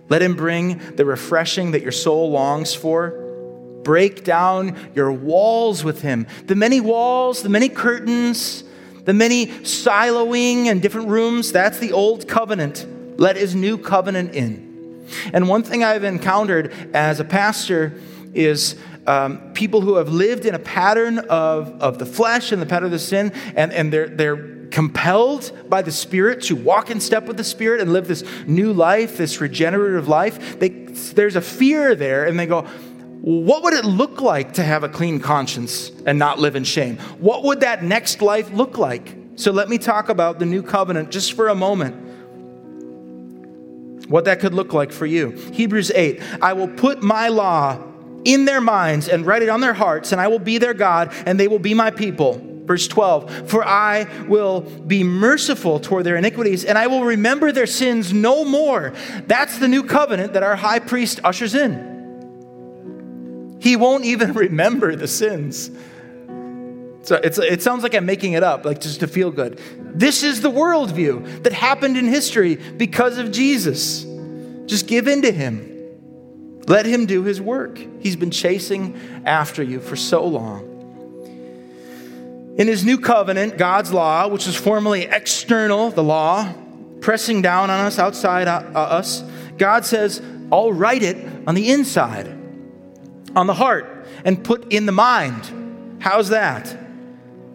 Let 0.07 0.21
him 0.21 0.35
bring 0.35 0.97
the 0.97 1.05
refreshing 1.05 1.71
that 1.71 1.81
your 1.81 1.91
soul 1.91 2.29
longs 2.29 2.75
for 2.75 3.24
break 3.85 4.25
down 4.25 4.75
your 4.93 5.13
walls 5.13 5.85
with 5.85 6.01
him. 6.01 6.27
The 6.47 6.55
many 6.55 6.81
walls, 6.81 7.41
the 7.41 7.49
many 7.49 7.69
curtains, 7.69 8.65
the 9.05 9.13
many 9.13 9.47
siloing 9.47 10.65
and 10.65 10.81
different 10.81 11.07
rooms, 11.07 11.53
that's 11.53 11.77
the 11.77 11.93
old 11.93 12.27
covenant. 12.27 12.85
Let 13.17 13.37
his 13.37 13.55
new 13.55 13.77
covenant 13.77 14.35
in. 14.35 15.05
And 15.31 15.47
one 15.47 15.63
thing 15.63 15.83
I've 15.83 16.03
encountered 16.03 16.73
as 16.93 17.21
a 17.21 17.23
pastor 17.23 17.93
is 18.33 18.75
um, 19.07 19.53
people 19.53 19.81
who 19.81 19.95
have 19.95 20.09
lived 20.09 20.45
in 20.45 20.55
a 20.55 20.59
pattern 20.59 21.19
of, 21.19 21.81
of 21.81 21.99
the 21.99 22.05
flesh 22.05 22.51
and 22.51 22.61
the 22.61 22.65
pattern 22.65 22.87
of 22.87 22.91
the 22.91 22.99
sin, 22.99 23.31
and, 23.55 23.71
and 23.71 23.93
they're, 23.93 24.09
they're 24.09 24.55
compelled 24.71 25.51
by 25.69 25.83
the 25.83 25.91
Spirit 25.91 26.41
to 26.41 26.55
walk 26.55 26.89
in 26.89 26.99
step 26.99 27.25
with 27.27 27.37
the 27.37 27.43
Spirit 27.43 27.81
and 27.81 27.93
live 27.93 28.07
this 28.07 28.23
new 28.47 28.73
life, 28.73 29.17
this 29.17 29.39
regenerative 29.39 30.07
life. 30.07 30.59
They, 30.59 30.69
there's 30.69 31.35
a 31.35 31.41
fear 31.41 31.93
there, 31.93 32.25
and 32.25 32.39
they 32.39 32.47
go, 32.47 32.67
what 33.25 33.63
would 33.63 33.73
it 33.73 33.85
look 33.85 34.21
like 34.21 34.53
to 34.53 34.61
have 34.61 34.83
a 34.83 34.89
clean 34.89 35.19
conscience 35.19 35.91
and 36.05 36.19
not 36.19 36.37
live 36.37 36.55
in 36.55 36.63
shame? 36.63 36.97
What 37.17 37.43
would 37.43 37.61
that 37.61 37.83
next 37.83 38.21
life 38.21 38.51
look 38.51 38.77
like? 38.77 39.15
So 39.35 39.51
let 39.51 39.67
me 39.67 39.79
talk 39.79 40.09
about 40.09 40.37
the 40.37 40.45
new 40.45 40.61
covenant 40.61 41.09
just 41.09 41.33
for 41.33 41.47
a 41.47 41.55
moment. 41.55 41.95
What 44.11 44.25
that 44.25 44.39
could 44.39 44.53
look 44.53 44.73
like 44.73 44.91
for 44.91 45.07
you. 45.07 45.31
Hebrews 45.31 45.89
8 45.89 46.21
I 46.39 46.53
will 46.53 46.67
put 46.67 47.01
my 47.01 47.29
law 47.29 47.83
in 48.25 48.45
their 48.45 48.61
minds 48.61 49.09
and 49.09 49.25
write 49.25 49.41
it 49.41 49.49
on 49.49 49.59
their 49.59 49.73
hearts, 49.73 50.11
and 50.11 50.21
I 50.21 50.27
will 50.27 50.37
be 50.37 50.59
their 50.59 50.75
God, 50.75 51.11
and 51.25 51.39
they 51.39 51.47
will 51.47 51.57
be 51.57 51.73
my 51.73 51.89
people. 51.89 52.39
Verse 52.65 52.87
12, 52.87 53.49
for 53.49 53.65
I 53.67 54.03
will 54.27 54.61
be 54.61 55.03
merciful 55.03 55.79
toward 55.79 56.03
their 56.03 56.17
iniquities, 56.17 56.63
and 56.63 56.77
I 56.77 56.85
will 56.85 57.03
remember 57.03 57.51
their 57.51 57.65
sins 57.65 58.13
no 58.13 58.45
more. 58.45 58.93
That's 59.25 59.57
the 59.57 59.67
new 59.67 59.81
covenant 59.81 60.33
that 60.33 60.43
our 60.43 60.55
high 60.55 60.79
priest 60.79 61.19
ushers 61.23 61.55
in. 61.55 61.94
He 63.65 63.75
won't 63.75 64.05
even 64.05 64.33
remember 64.45 64.95
the 64.95 65.07
sins. 65.07 65.71
So 67.01 67.15
it 67.15 67.61
sounds 67.61 67.83
like 67.83 67.95
I'm 67.95 68.05
making 68.05 68.33
it 68.33 68.43
up, 68.43 68.63
like 68.63 68.79
just 68.79 68.99
to 68.99 69.07
feel 69.07 69.31
good. 69.31 69.59
This 69.79 70.23
is 70.23 70.41
the 70.41 70.51
worldview 70.51 71.43
that 71.43 71.53
happened 71.53 71.97
in 71.97 72.05
history 72.05 72.55
because 72.55 73.17
of 73.17 73.31
Jesus. 73.31 74.05
Just 74.67 74.87
give 74.87 75.07
in 75.07 75.23
to 75.23 75.31
him. 75.31 75.71
Let 76.67 76.85
him 76.85 77.07
do 77.07 77.23
his 77.23 77.41
work. 77.41 77.79
He's 77.99 78.15
been 78.15 78.31
chasing 78.31 78.99
after 79.25 79.63
you 79.63 79.79
for 79.79 79.95
so 79.95 80.25
long. 80.25 80.71
In 82.57 82.67
his 82.67 82.85
new 82.85 82.99
covenant, 82.99 83.57
God's 83.57 83.91
law, 83.91 84.27
which 84.27 84.45
was 84.45 84.55
formerly 84.55 85.03
external, 85.03 85.89
the 85.89 86.03
law, 86.03 86.53
pressing 87.01 87.41
down 87.41 87.71
on 87.71 87.85
us, 87.85 87.97
outside 87.99 88.47
uh, 88.47 88.61
us, 88.75 89.23
God 89.57 89.85
says, 89.85 90.21
I'll 90.51 90.73
write 90.73 91.03
it 91.03 91.17
on 91.47 91.55
the 91.55 91.71
inside 91.71 92.44
on 93.35 93.47
the 93.47 93.53
heart 93.53 94.07
and 94.23 94.43
put 94.43 94.71
in 94.71 94.85
the 94.85 94.91
mind. 94.91 96.01
How's 96.01 96.29
that? 96.29 96.77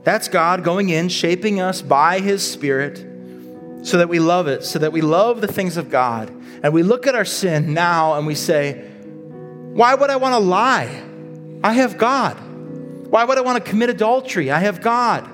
That's 0.05 0.29
God 0.29 0.65
going 0.65 0.89
in, 0.89 1.09
shaping 1.09 1.61
us 1.61 1.83
by 1.83 2.21
His 2.21 2.49
Spirit 2.49 3.07
so 3.83 3.99
that 3.99 4.09
we 4.09 4.19
love 4.19 4.47
it, 4.47 4.65
so 4.65 4.79
that 4.79 4.93
we 4.93 5.01
love 5.01 5.41
the 5.41 5.47
things 5.47 5.77
of 5.77 5.91
God. 5.91 6.29
And 6.63 6.73
we 6.73 6.83
look 6.83 7.07
at 7.07 7.15
our 7.15 7.25
sin 7.25 7.73
now 7.73 8.15
and 8.15 8.27
we 8.27 8.35
say, 8.35 8.89
Why 9.73 9.95
would 9.95 10.11
I 10.11 10.17
want 10.17 10.35
to 10.35 10.39
lie? 10.39 11.03
I 11.63 11.73
have 11.75 11.99
God. 11.99 12.37
Why 13.09 13.25
would 13.25 13.39
I 13.39 13.41
want 13.41 13.63
to 13.63 13.71
commit 13.71 13.91
adultery? 13.91 14.51
I 14.51 14.61
have 14.61 14.81
God. 14.81 15.29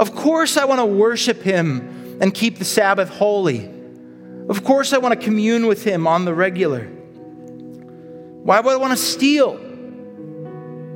Of 0.00 0.14
course, 0.14 0.56
I 0.56 0.64
want 0.64 0.80
to 0.80 0.86
worship 0.86 1.42
Him 1.42 2.18
and 2.20 2.32
keep 2.34 2.58
the 2.58 2.64
Sabbath 2.64 3.08
holy. 3.08 3.70
Of 4.48 4.64
course, 4.64 4.92
I 4.92 4.98
want 4.98 5.18
to 5.18 5.24
commune 5.24 5.66
with 5.66 5.84
Him 5.84 6.06
on 6.06 6.24
the 6.24 6.34
regular. 6.34 6.90
Why 8.44 8.60
would 8.60 8.74
I 8.74 8.76
want 8.76 8.90
to 8.90 9.02
steal? 9.02 9.58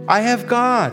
I 0.07 0.21
have 0.21 0.47
God. 0.47 0.93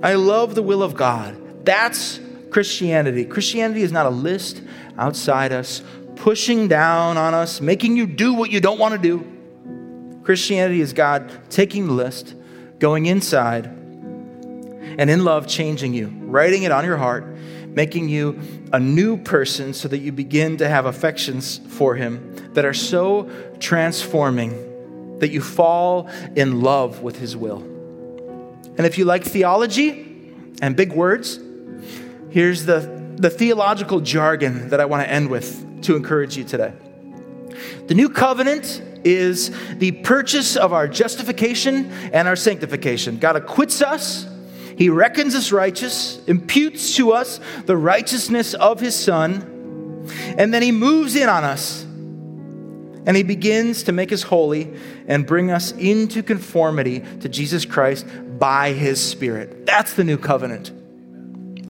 I 0.00 0.14
love 0.14 0.54
the 0.54 0.62
will 0.62 0.80
of 0.80 0.94
God. 0.94 1.64
That's 1.64 2.20
Christianity. 2.50 3.24
Christianity 3.24 3.82
is 3.82 3.90
not 3.90 4.06
a 4.06 4.10
list 4.10 4.62
outside 4.96 5.50
us, 5.50 5.82
pushing 6.14 6.68
down 6.68 7.16
on 7.16 7.34
us, 7.34 7.60
making 7.60 7.96
you 7.96 8.06
do 8.06 8.32
what 8.32 8.52
you 8.52 8.60
don't 8.60 8.78
want 8.78 8.94
to 8.94 9.00
do. 9.00 10.22
Christianity 10.22 10.80
is 10.80 10.92
God 10.92 11.32
taking 11.50 11.88
the 11.88 11.94
list, 11.94 12.36
going 12.78 13.06
inside, 13.06 13.66
and 13.66 15.10
in 15.10 15.24
love 15.24 15.48
changing 15.48 15.94
you, 15.94 16.12
writing 16.20 16.62
it 16.62 16.70
on 16.70 16.84
your 16.84 16.96
heart, 16.96 17.26
making 17.66 18.08
you 18.08 18.40
a 18.72 18.78
new 18.78 19.16
person 19.16 19.74
so 19.74 19.88
that 19.88 19.98
you 19.98 20.12
begin 20.12 20.58
to 20.58 20.68
have 20.68 20.86
affections 20.86 21.58
for 21.58 21.96
Him 21.96 22.36
that 22.54 22.64
are 22.64 22.74
so 22.74 23.28
transforming 23.58 24.67
that 25.20 25.30
you 25.30 25.40
fall 25.40 26.08
in 26.36 26.60
love 26.60 27.02
with 27.02 27.18
His 27.18 27.36
will. 27.36 27.58
And 28.76 28.86
if 28.86 28.96
you 28.98 29.04
like 29.04 29.24
theology 29.24 30.32
and 30.62 30.76
big 30.76 30.92
words, 30.92 31.40
here's 32.30 32.64
the, 32.64 32.80
the 33.16 33.30
theological 33.30 34.00
jargon 34.00 34.68
that 34.68 34.80
I 34.80 34.84
want 34.84 35.02
to 35.02 35.10
end 35.10 35.28
with 35.28 35.82
to 35.82 35.96
encourage 35.96 36.36
you 36.36 36.44
today. 36.44 36.72
The 37.88 37.94
new 37.94 38.08
covenant 38.08 38.82
is 39.04 39.50
the 39.78 39.92
purchase 39.92 40.56
of 40.56 40.72
our 40.72 40.86
justification 40.86 41.90
and 42.12 42.28
our 42.28 42.36
sanctification. 42.36 43.18
God 43.18 43.36
acquits 43.36 43.82
us, 43.82 44.26
He 44.76 44.88
reckons 44.88 45.34
us 45.34 45.50
righteous, 45.50 46.22
imputes 46.26 46.94
to 46.96 47.12
us 47.12 47.40
the 47.66 47.76
righteousness 47.76 48.54
of 48.54 48.80
His 48.80 48.94
Son, 48.94 50.06
and 50.36 50.52
then 50.52 50.62
He 50.62 50.72
moves 50.72 51.16
in 51.16 51.28
on 51.28 51.44
us 51.44 51.84
and 53.08 53.16
he 53.16 53.22
begins 53.22 53.84
to 53.84 53.92
make 53.92 54.12
us 54.12 54.22
holy 54.22 54.70
and 55.06 55.26
bring 55.26 55.50
us 55.50 55.72
into 55.72 56.22
conformity 56.22 57.00
to 57.20 57.28
Jesus 57.30 57.64
Christ 57.64 58.06
by 58.38 58.72
his 58.72 59.02
Spirit. 59.02 59.64
That's 59.64 59.94
the 59.94 60.04
new 60.04 60.18
covenant. 60.18 60.77